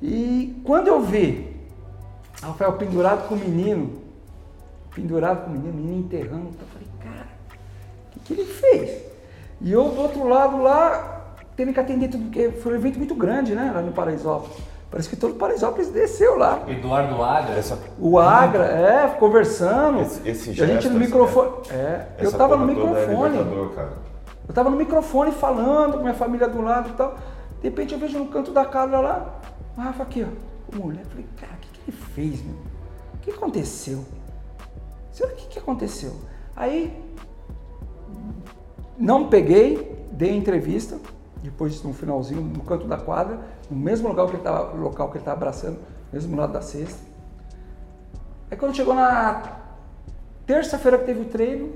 [0.00, 1.56] E quando eu vi
[2.42, 4.02] Rafael pendurado com o menino,
[4.94, 7.28] pendurado com o menino, o menino enterrando, eu falei, cara,
[8.06, 9.02] o que, que ele fez?
[9.60, 13.14] E eu do outro lado lá, tendo que atender tudo, porque foi um evento muito
[13.14, 14.56] grande, né, lá no Paraisópolis.
[14.94, 16.62] Parece que todo Paraisópolis desceu lá.
[16.68, 17.56] Eduardo Agra.
[17.58, 20.00] Essa, O Agra, é, conversando.
[20.02, 21.50] Esse- esse e a gente gesto, no essa- microfone.
[21.68, 23.36] É, eu essa tava no microfone.
[24.46, 27.16] Eu tava no microfone falando com minha família do lado e tal.
[27.60, 29.40] De repente eu vejo no canto da casa lá,
[29.76, 31.00] o Rafa aqui, ó, o mulher.
[31.02, 32.54] Eu falei, cara, o que, que ele fez, meu?
[32.54, 34.04] O que aconteceu?
[35.10, 36.12] Será o que, que aconteceu?
[36.54, 36.96] Aí,
[38.96, 40.98] não peguei, dei a entrevista,
[41.42, 43.40] depois no finalzinho, no canto da quadra,
[43.70, 45.78] no mesmo lugar que ele tava, local que ele estava abraçando,
[46.12, 47.02] mesmo lado da cesta.
[48.50, 49.42] Aí quando chegou na
[50.46, 51.66] terça-feira que teve o treino,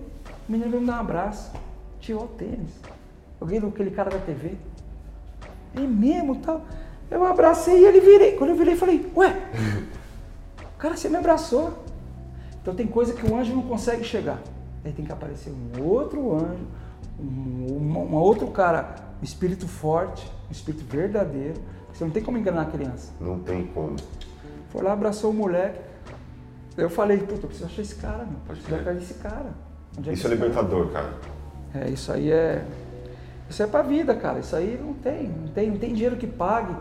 [0.49, 1.53] o menino veio me dar um abraço,
[2.01, 2.73] tirou o tênis.
[3.41, 4.57] Alguém aquele cara da TV.
[5.75, 6.63] É mesmo tal.
[7.11, 8.33] Eu abracei e ele virei.
[8.33, 9.35] Quando eu virei, falei, ué,
[10.79, 11.73] cara, você me abraçou.
[12.61, 14.41] Então tem coisa que o anjo não consegue chegar.
[14.85, 16.67] Aí tem que aparecer um outro anjo,
[17.19, 21.61] um, uma, uma outro cara, um espírito forte, um espírito verdadeiro.
[21.99, 23.13] Você não tem como enganar a criança.
[23.21, 23.97] Não tem como.
[24.69, 25.81] Foi lá, abraçou o moleque.
[26.77, 28.39] Eu falei, puta, eu preciso achar esse cara, meu.
[28.47, 29.47] Pode Preciso achar esse cara.
[29.99, 30.41] Onde Isso é cara?
[30.41, 31.09] libertador, cara.
[31.75, 32.65] É, isso aí é.
[33.51, 34.39] Isso é pra vida, cara.
[34.39, 35.27] Isso aí não tem.
[35.27, 36.73] Não tem, não tem dinheiro que pague,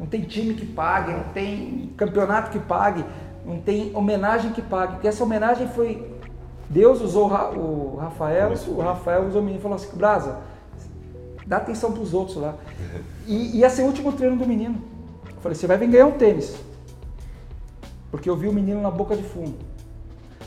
[0.00, 3.04] não tem time que pague, não tem campeonato que pague,
[3.44, 4.94] não tem homenagem que pague.
[4.94, 6.10] Porque essa homenagem foi.
[6.70, 10.38] Deus usou o Ra- o Rafael, o Rafael usou o menino e falou assim, Brasa,
[11.46, 12.56] dá atenção pros outros lá.
[13.26, 14.82] E ia ser o último treino do menino.
[15.26, 16.56] Eu falei, você vai vir ganhar um tênis.
[18.10, 19.56] Porque eu vi o menino na boca de fumo.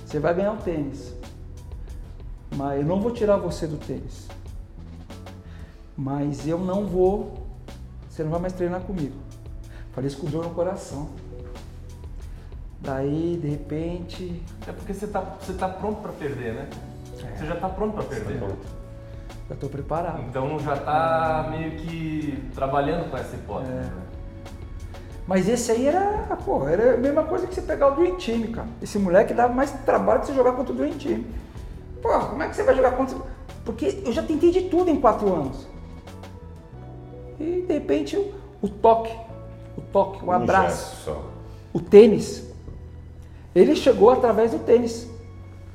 [0.05, 1.13] Você vai ganhar um tênis.
[2.55, 4.27] Mas eu não vou tirar você do tênis.
[5.97, 7.45] Mas eu não vou.
[8.09, 9.15] Você não vai mais treinar comigo.
[9.91, 11.09] Falei isso com dor no coração.
[12.81, 14.43] Daí, de repente.
[14.67, 16.69] É porque você tá, você tá pronto pra perder, né?
[17.35, 18.39] Você já tá pronto pra perder.
[19.49, 20.23] Já tô preparado.
[20.27, 23.71] Então já tá meio que trabalhando com essa hipótese.
[23.71, 23.75] É.
[23.75, 23.91] né?
[25.27, 28.51] Mas esse aí era, pô, era a mesma coisa que você pegar o Dream Team,
[28.51, 28.67] cara.
[28.81, 31.23] Esse moleque dava mais trabalho que você jogar contra o Dream Team.
[32.01, 33.17] Pô, como é que você vai jogar contra.
[33.63, 35.67] Porque eu já tentei de tudo em quatro anos.
[37.39, 39.11] E de repente o, o toque,
[39.75, 41.17] o toque, o Um abraço,
[41.73, 42.43] o tênis.
[43.55, 45.09] Ele chegou através do tênis.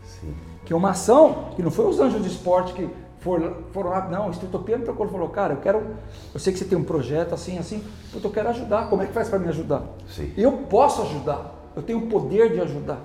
[0.05, 0.35] Sim.
[0.65, 2.89] Que é uma ação que não foi os anjos de esporte que
[3.21, 5.97] foram, foram lá, não, o instrutor Pedro procurou e falou, cara, eu quero,
[6.33, 9.07] eu sei que você tem um projeto assim, assim, puta, eu quero ajudar, como é
[9.07, 9.83] que faz para me ajudar?
[10.09, 10.33] Sim.
[10.37, 12.99] Eu posso ajudar, eu tenho o poder de ajudar.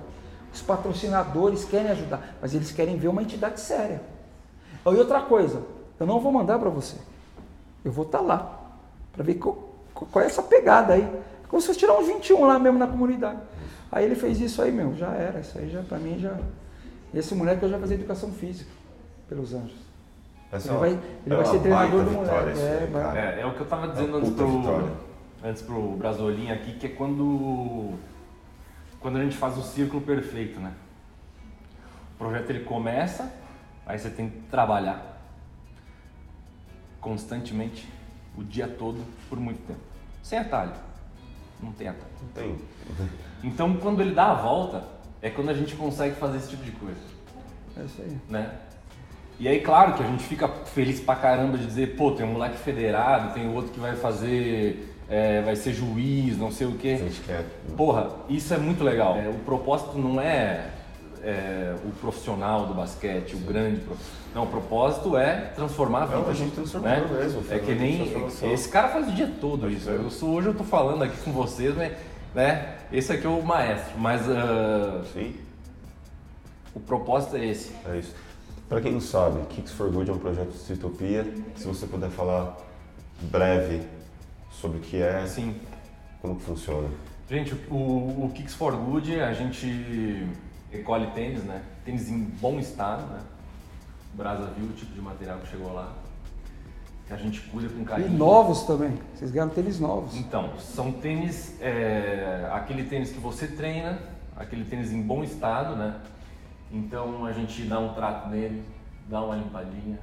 [0.52, 4.00] Os patrocinadores querem ajudar, mas eles querem ver uma entidade séria.
[4.84, 5.62] E outra coisa,
[6.00, 6.96] eu não vou mandar para você,
[7.84, 8.58] eu vou estar lá,
[9.12, 9.56] para ver qual,
[9.94, 11.06] qual é essa pegada aí.
[11.48, 13.38] Como se fosse tirar uns 21 lá mesmo na comunidade.
[13.90, 15.40] Aí ele fez isso aí, meu, já era.
[15.40, 16.36] Isso aí já, pra mim, já.
[17.14, 18.70] Esse moleque eu já fazia educação física
[19.28, 19.85] pelos anjos.
[20.52, 22.50] Essa Ele é vai, ele é vai ser treinador do moleque.
[22.52, 23.18] isso É, vai.
[23.18, 24.92] É, é o que eu tava Uma dizendo antes pro, vitória.
[25.44, 27.94] antes pro Brasolim aqui, que é quando,
[29.00, 30.72] quando a gente faz o círculo perfeito, né?
[32.14, 33.32] O projeto ele começa,
[33.84, 35.14] aí você tem que trabalhar
[37.00, 37.88] constantemente,
[38.36, 39.80] o dia todo, por muito tempo.
[40.22, 40.72] Sem atalho.
[41.62, 42.10] Não tem atalho.
[42.22, 42.56] Não tem.
[43.44, 44.82] Então, quando ele dá a volta,
[45.20, 46.98] é quando a gente consegue fazer esse tipo de coisa
[47.76, 48.18] É isso aí.
[48.30, 48.58] né?
[49.38, 52.32] E aí, claro que a gente fica feliz pra caramba de dizer, pô, tem um
[52.32, 56.76] moleque federado, tem outro que vai fazer, é, vai ser juiz, não sei o A
[56.76, 56.96] quê.
[56.96, 57.44] gente quer.
[57.76, 59.16] Porra, isso é muito legal.
[59.16, 60.68] É, o propósito não é,
[61.22, 64.16] é, o profissional do basquete, o grande profissional.
[64.34, 66.18] Não, o propósito é transformar a vida.
[66.18, 67.22] Não, a gente transformando né?
[67.22, 68.12] mesmo, É que nem.
[68.52, 69.88] Esse cara faz o dia todo isso.
[69.90, 69.94] é.
[69.94, 71.92] Eu sou, hoje eu tô falando aqui com vocês, mas,
[72.34, 72.74] né?
[72.92, 73.98] Esse aqui é o maestro.
[73.98, 75.34] Mas ah, Sim,
[76.74, 77.72] o propósito é esse.
[77.90, 78.14] é isso.
[78.68, 81.24] Pra quem não sabe, Kicks for Good é um projeto de Citopia.
[81.56, 82.56] Se você puder falar
[83.22, 83.82] breve
[84.50, 85.56] sobre o que é, Assim,
[86.20, 86.88] como que funciona.
[87.30, 87.74] Gente, o,
[88.24, 90.26] o Kicks for Good, a gente
[90.72, 91.62] recolhe tênis, né?
[91.84, 93.20] Tênis em bom estado, né?
[94.12, 95.92] O Brasa viu o tipo de material que chegou lá.
[97.06, 98.10] Que a gente cuida com E carinho.
[98.18, 98.98] novos também.
[99.14, 100.16] Vocês ganharam tênis novos.
[100.16, 104.00] Então, são tênis, é, aquele tênis que você treina,
[104.36, 105.94] aquele tênis em bom estado, né?
[106.70, 108.64] Então a gente dá um trato nele,
[109.08, 109.98] dá uma limpadinha,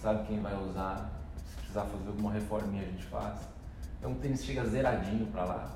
[0.00, 1.10] sabe quem vai usar.
[1.46, 3.38] Se precisar fazer alguma reforminha a gente faz.
[3.98, 5.70] Então o tênis chega zeradinho para lá,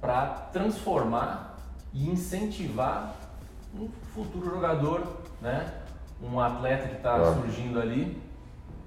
[0.00, 1.56] para transformar
[1.92, 3.14] e incentivar
[3.74, 5.72] um futuro jogador, né?
[6.22, 7.34] Um atleta que está Claro.
[7.40, 8.20] surgindo ali.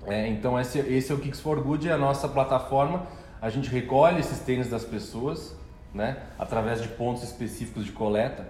[0.05, 3.03] É, então esse, esse é o Kicks for Good, é a nossa plataforma.
[3.41, 5.55] A gente recolhe esses tênis das pessoas,
[5.93, 6.23] né?
[6.37, 8.47] Através de pontos específicos de coleta.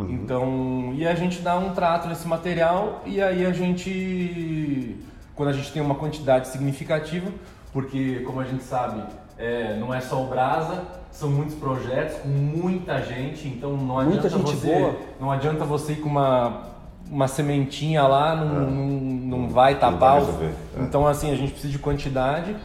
[0.00, 4.96] Então, e a gente dá um trato nesse material e aí a gente,
[5.34, 7.30] quando a gente tem uma quantidade significativa,
[7.72, 9.02] porque como a gente sabe,
[9.38, 14.28] é, não é só o Brasa, são muitos projetos com muita gente, então não adianta
[14.28, 14.96] você, boa.
[15.20, 16.70] não adianta você ir com uma
[17.10, 19.98] uma sementinha lá, não, não, não Não vai tapar.
[19.98, 20.82] vai o- resolver, é.
[20.82, 22.56] Então assim, a gente precisa de quantidade.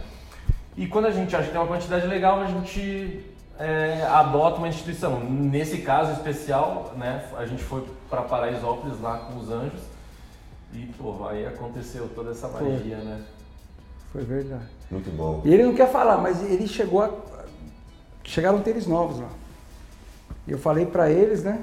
[0.77, 3.19] E quando a gente acha que tem uma quantidade legal, a gente
[3.59, 5.19] é, adota uma instituição.
[5.19, 9.81] Nesse caso especial, né, a gente foi para Paraisópolis lá com os anjos
[10.73, 12.71] e pô, aí aconteceu toda essa Foi.
[12.71, 13.21] magia, né?
[14.11, 14.65] Foi verdade.
[14.89, 15.41] Muito bom.
[15.43, 17.11] E ele não quer falar, mas ele chegou a.
[18.23, 19.29] Chegaram tênis novos lá.
[20.45, 21.61] E eu falei pra eles, né?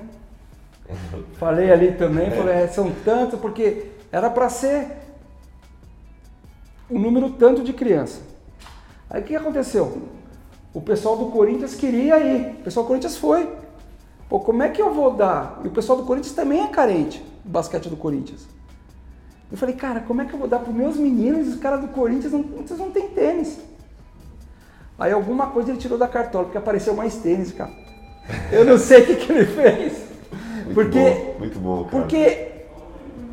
[1.38, 4.86] Falei ali também, falei, é, são tantos, porque era pra ser
[6.90, 8.20] um número tanto de criança.
[9.08, 10.02] Aí o que aconteceu?
[10.74, 13.48] O pessoal do Corinthians queria ir, o pessoal do Corinthians foi.
[14.28, 15.60] Pô, como é que eu vou dar?
[15.62, 18.48] E o pessoal do Corinthians também é carente do basquete do Corinthians.
[19.52, 21.46] Eu falei, cara, como é que eu vou dar para meus meninos?
[21.46, 23.60] Os caras do Corinthians não, vocês não têm tênis.
[24.98, 27.70] Aí alguma coisa ele tirou da cartola, porque apareceu mais tênis, cara.
[28.50, 29.92] Eu não sei o que, que ele fez.
[30.64, 31.90] Muito porque, bom, muito bom, cara.
[31.90, 32.48] porque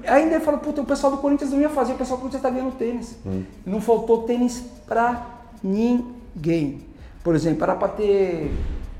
[0.05, 2.43] ainda ele falou, puta, o pessoal do Corinthians não ia fazer, o pessoal do Corinthians
[2.43, 3.15] tá ganhando tênis.
[3.25, 3.43] Hum.
[3.65, 5.25] Não faltou tênis pra
[5.63, 6.90] ninguém.
[7.23, 8.51] Por exemplo, era para ter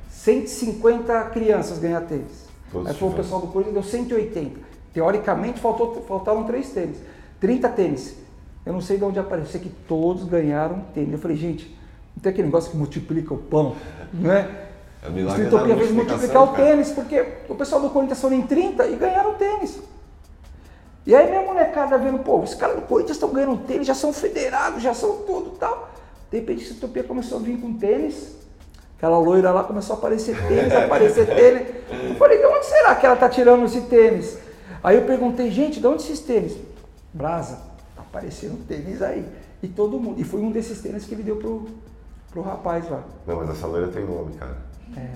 [0.10, 2.48] 150 crianças ganhar tênis.
[2.72, 4.60] Todos Aí foi o pessoal do Corinthians deu 180.
[4.94, 6.98] Teoricamente faltou, faltaram três tênis.
[7.40, 8.16] 30 tênis.
[8.66, 11.14] Eu não sei de onde apareceu, que todos ganharam tênis.
[11.14, 11.76] Eu falei, gente,
[12.16, 13.76] não tem aquele negócio que multiplica o pão,
[14.14, 14.68] não é?
[15.08, 16.64] O milagre da fez multiplicar o cara.
[16.64, 19.80] tênis, porque o pessoal do Corinthians foram em 30 e ganharam tênis.
[21.08, 24.14] E aí minha molecada vendo, pô, os caras do Corinthians estão ganhando tênis, já são
[24.14, 25.90] federados, já são tudo e tal.
[26.32, 28.36] De repente a Streetopia começou a vir com tênis,
[28.98, 31.68] aquela loira lá começou a aparecer tênis, aparecer tênis.
[32.10, 34.38] Eu falei, de onde será que ela tá tirando esse tênis?
[34.84, 36.58] Aí eu perguntei, gente, de onde esses tênis?
[37.14, 37.58] Brasa,
[37.96, 39.26] tá aparecendo tênis aí.
[39.62, 40.20] E todo mundo.
[40.20, 41.68] E foi um desses tênis que ele deu pro,
[42.32, 43.04] pro rapaz lá.
[43.28, 44.58] Não, mas essa loira tem nome, cara.
[44.98, 45.08] É,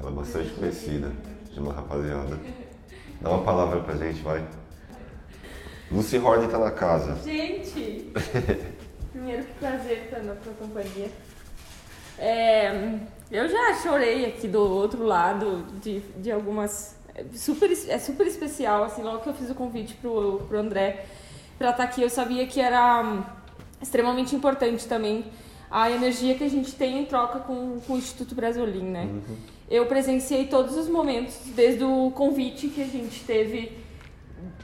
[0.00, 1.10] Ela é bastante conhecida
[1.52, 2.38] de uma rapaziada.
[3.20, 4.42] Dá uma palavra pra gente, vai.
[5.90, 7.16] Lucy Horn tá na casa.
[7.24, 8.12] Gente,
[9.12, 11.10] primeiro que prazer estar na tua companhia.
[12.18, 12.98] É,
[13.30, 16.96] eu já chorei aqui do outro lado de, de algumas.
[17.14, 21.04] é Super, é super especial, assim, logo que eu fiz o convite pro, pro André
[21.58, 23.22] pra estar aqui, eu sabia que era hum,
[23.82, 25.24] extremamente importante também
[25.70, 29.08] a energia que a gente tem em troca com, com o Instituto Brasolim, né?
[29.68, 33.76] Eu presenciei todos os momentos, desde o convite que a gente teve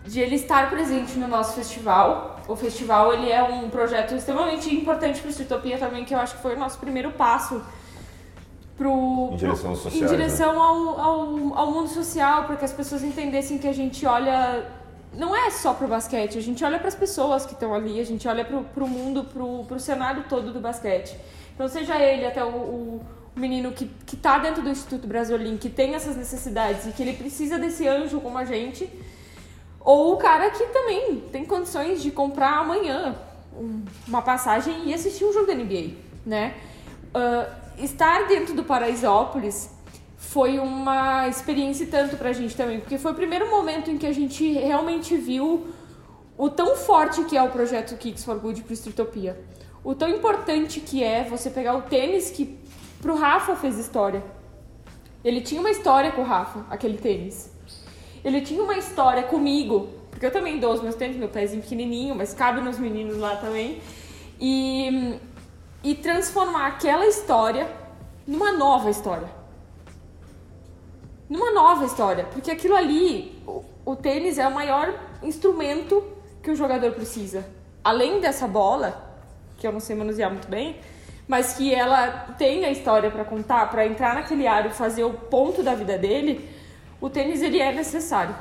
[0.05, 2.39] de ele estar presente no nosso festival.
[2.47, 6.37] O festival ele é um projeto extremamente importante para o Streetopia também, que eu acho
[6.37, 7.63] que foi o nosso primeiro passo
[8.77, 12.73] pro, Em direção pro- sociais, em direção ao, ao, ao mundo social, para que as
[12.73, 14.67] pessoas entendessem que a gente olha
[15.17, 18.05] não é só pro basquete, a gente olha para as pessoas que estão ali, a
[18.05, 21.17] gente olha pro, pro mundo, pro, pro cenário todo do basquete.
[21.55, 23.01] Então seja ele até o, o
[23.37, 27.13] menino que, que tá dentro do Instituto Brasolim, que tem essas necessidades e que ele
[27.13, 28.91] precisa desse anjo como a gente,
[29.85, 33.15] ou o cara que também tem condições de comprar amanhã
[33.57, 35.95] um- uma passagem e assistir um jogo da NBA,
[36.27, 36.55] né?
[37.15, 37.47] Ah,
[37.79, 39.71] estar dentro do Paraisópolis
[40.17, 44.13] foi uma experiência tanto pra gente também, porque foi o primeiro momento em que a
[44.13, 45.69] gente realmente viu
[46.37, 49.39] o tão forte que é o projeto Kicks for Good pro Streetopia.
[49.85, 52.59] O tão importante que é você pegar o tênis que
[53.01, 54.25] pro Rafa fez história.
[55.23, 57.51] Ele tinha uma história com o Rafa, aquele tênis.
[58.25, 62.15] Ele tinha uma história comigo, porque eu também dou os meus tênis, meu pezinho pequenininho,
[62.15, 63.83] mas cabe nos meninos lá também.
[64.41, 65.19] E,
[65.83, 67.69] e transformar aquela história
[68.27, 69.29] numa nova história.
[71.29, 72.25] Numa nova história.
[72.33, 76.03] Porque aquilo ali, o, o tênis é o maior instrumento
[76.43, 77.45] que o jogador precisa.
[77.83, 79.19] Além dessa bola,
[79.59, 80.77] que eu não sei manusear muito bem,
[81.29, 85.13] mas que ela tem a história pra contar, pra entrar naquele aro e fazer o
[85.13, 86.49] ponto da vida dele,
[87.05, 88.35] o tênis ele é necessário.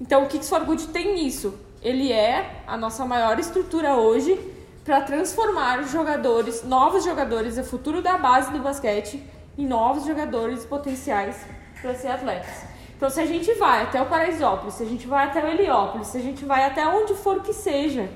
[0.00, 1.56] Então o Kicks for Good tem isso.
[1.80, 4.36] Ele é a nossa maior estrutura hoje
[4.84, 9.22] para transformar jogadores, novos jogadores, o futuro da base do basquete,
[9.56, 11.46] em novos jogadores potenciais
[11.80, 12.64] para ser atletas.
[12.96, 16.08] Então se a gente vai até o Paraisópolis, se a gente vai até o Heliópolis,
[16.08, 18.10] se a gente vai até onde for que seja,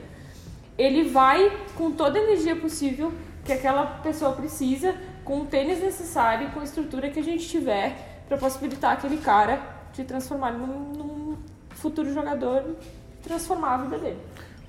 [0.76, 3.12] ele vai com toda a energia possível
[3.44, 8.17] que aquela pessoa precisa, com o tênis necessário, com a estrutura que a gente tiver
[8.28, 9.60] para possibilitar aquele cara
[9.92, 11.36] de transformar num, num
[11.70, 14.20] futuro jogador e transformar a vida dele.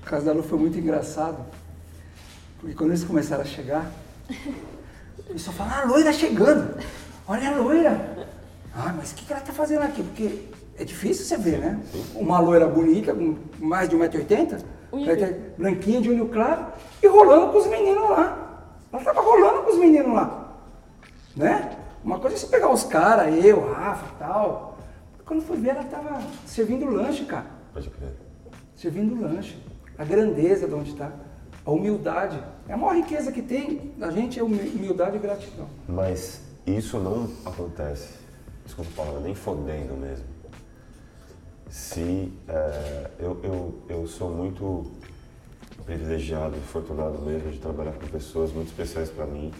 [0.02, 1.44] O caso da Lu foi muito engraçado,
[2.58, 3.90] porque quando eles começaram a chegar,
[5.28, 6.82] eles só falaram, ah, a loira chegando,
[7.28, 8.28] olha a loira.
[8.74, 10.02] Ah, mas o que, que ela tá fazendo aqui?
[10.02, 10.48] Porque
[10.78, 11.78] é difícil você ver, né?
[12.14, 16.66] Uma loira bonita, com mais de 1,80m, Unha branquinha de olho claro,
[17.02, 18.64] e rolando com os meninos lá.
[18.92, 20.56] Ela tava rolando com os meninos lá,
[21.36, 21.76] né?
[22.02, 24.78] Uma coisa é você pegar os caras, eu, Rafa e tal.
[25.26, 28.12] Quando foi ver, ela tava servindo lanche, cara Pode crer.
[28.74, 29.56] servindo lanche,
[29.96, 31.12] a grandeza de onde está,
[31.64, 32.42] a humildade.
[32.68, 35.66] É a maior riqueza que tem a gente é humi- humildade e gratidão.
[35.88, 38.14] Mas isso não acontece,
[38.64, 40.24] desculpa a palavra, nem fodendo mesmo.
[41.68, 44.90] Se é, eu, eu, eu sou muito
[45.84, 49.52] privilegiado e afortunado mesmo de trabalhar com pessoas muito especiais para mim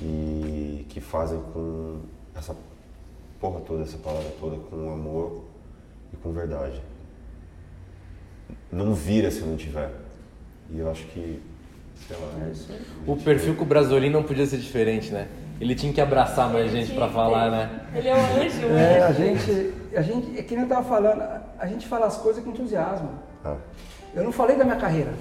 [0.00, 0.79] e
[1.10, 1.98] fazem com
[2.36, 2.54] essa
[3.40, 5.42] porra toda, essa palavra toda, com amor
[6.12, 6.80] e com verdade.
[8.70, 9.90] Não vira se não tiver.
[10.70, 11.42] E eu acho que,
[12.06, 12.72] sei lá, É isso.
[13.06, 15.28] O perfil com o Brasolim não podia ser diferente, né?
[15.60, 17.80] Ele tinha que abraçar mais gente pra falar, né?
[17.94, 20.84] Ele é o anjo, o É, a gente, a gente, é que nem eu tava
[20.88, 23.10] falando, a- a gente fala as coisas com entusiasmo.
[23.44, 23.56] ah,
[24.14, 25.12] Eu não falei da minha carreira.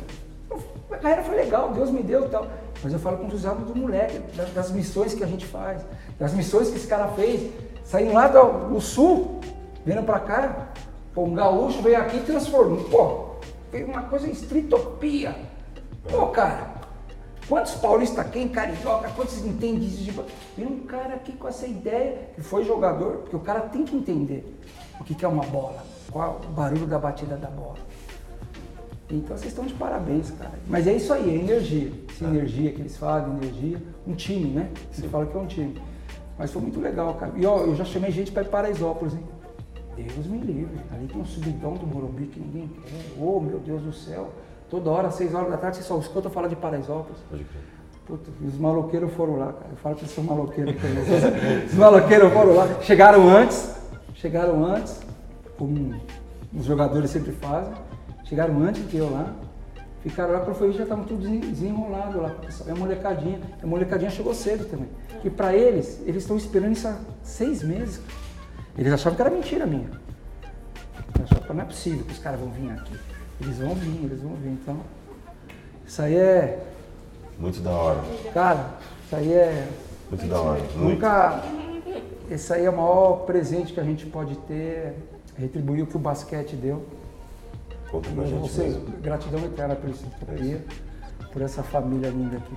[0.87, 2.47] Minha carreira foi legal, Deus me deu e tal.
[2.83, 5.81] Mas eu falo com entusiasmo do moleque, das, das missões que a gente faz,
[6.17, 7.51] das missões que esse cara fez,
[7.83, 9.39] saindo lá do, do sul,
[9.85, 10.69] vindo pra cá.
[11.13, 12.83] Pô, um gaúcho veio aqui e transformou.
[12.85, 15.35] Pô, fez uma coisa estritopia.
[16.09, 16.75] Pô, cara,
[17.49, 20.03] quantos paulistas aqui em Carioca, quantos entendem disso?
[20.03, 20.23] de-
[20.55, 23.95] Vem um cara aqui com essa ideia, que foi jogador, porque o cara tem que
[23.95, 24.57] entender
[24.99, 27.75] o que é uma bola, qual o barulho da batida da bola.
[29.09, 30.51] Então vocês estão de parabéns, cara.
[30.67, 31.91] Mas é isso aí, é energia.
[32.09, 33.81] Essa energia que eles falam, energia.
[34.05, 34.69] Um time, né?
[34.91, 35.81] Você fala que é um time.
[36.37, 37.33] Mas foi muito legal, cara.
[37.35, 39.23] E ó, eu já chamei gente para ir para Paraisópolis, hein?
[40.03, 40.79] Deus me livre.
[40.93, 42.91] Ali tem um subidão do Morumbi que ninguém quer.
[43.19, 44.31] Oh, meu Deus do céu.
[44.69, 47.19] Toda hora, seis horas da tarde, você só escuta falar de Paraisópolis.
[47.29, 47.63] pode crer.
[48.05, 49.67] Puta, os maloqueiros foram lá, cara.
[49.71, 50.75] Eu falo que eles são maloqueiros.
[51.67, 52.67] os maloqueiros foram lá.
[52.81, 53.75] Chegaram antes,
[54.15, 54.99] chegaram antes,
[55.57, 55.95] como
[56.53, 57.73] os jogadores sempre fazem.
[58.29, 59.33] Chegaram antes que eu lá.
[60.03, 62.33] Ficaram lá, quando foi já estavam tudo desen- desenrolado lá.
[62.69, 63.39] a molecadinha.
[63.61, 64.87] A molecadinha chegou cedo também.
[65.23, 67.99] E pra eles, eles estão esperando isso há seis meses.
[68.77, 69.89] Eles achavam que era mentira minha.
[71.17, 72.93] Eu achava que não é possível que os caras vão vir aqui.
[73.41, 74.49] Eles vão vir, eles vão vir.
[74.51, 74.77] Então,
[75.85, 76.65] isso aí é
[77.37, 78.01] Muito da hora,
[78.33, 78.69] Cara,
[79.05, 79.67] isso aí é.
[80.09, 80.61] muito da hora.
[80.61, 80.77] Muito.
[80.77, 81.43] Nunca.
[82.29, 84.93] Esse aí é o maior presente que a gente pode ter, é
[85.37, 86.85] retribuir o que o basquete deu.
[87.91, 88.23] Conta pra.
[89.01, 90.63] Gratidão eterna pelo Sintropia,
[91.21, 92.55] é por essa família linda aqui.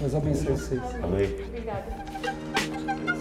[0.00, 0.82] Deus abençoe vocês.
[1.02, 1.44] Amém.
[1.46, 3.11] Obrigada.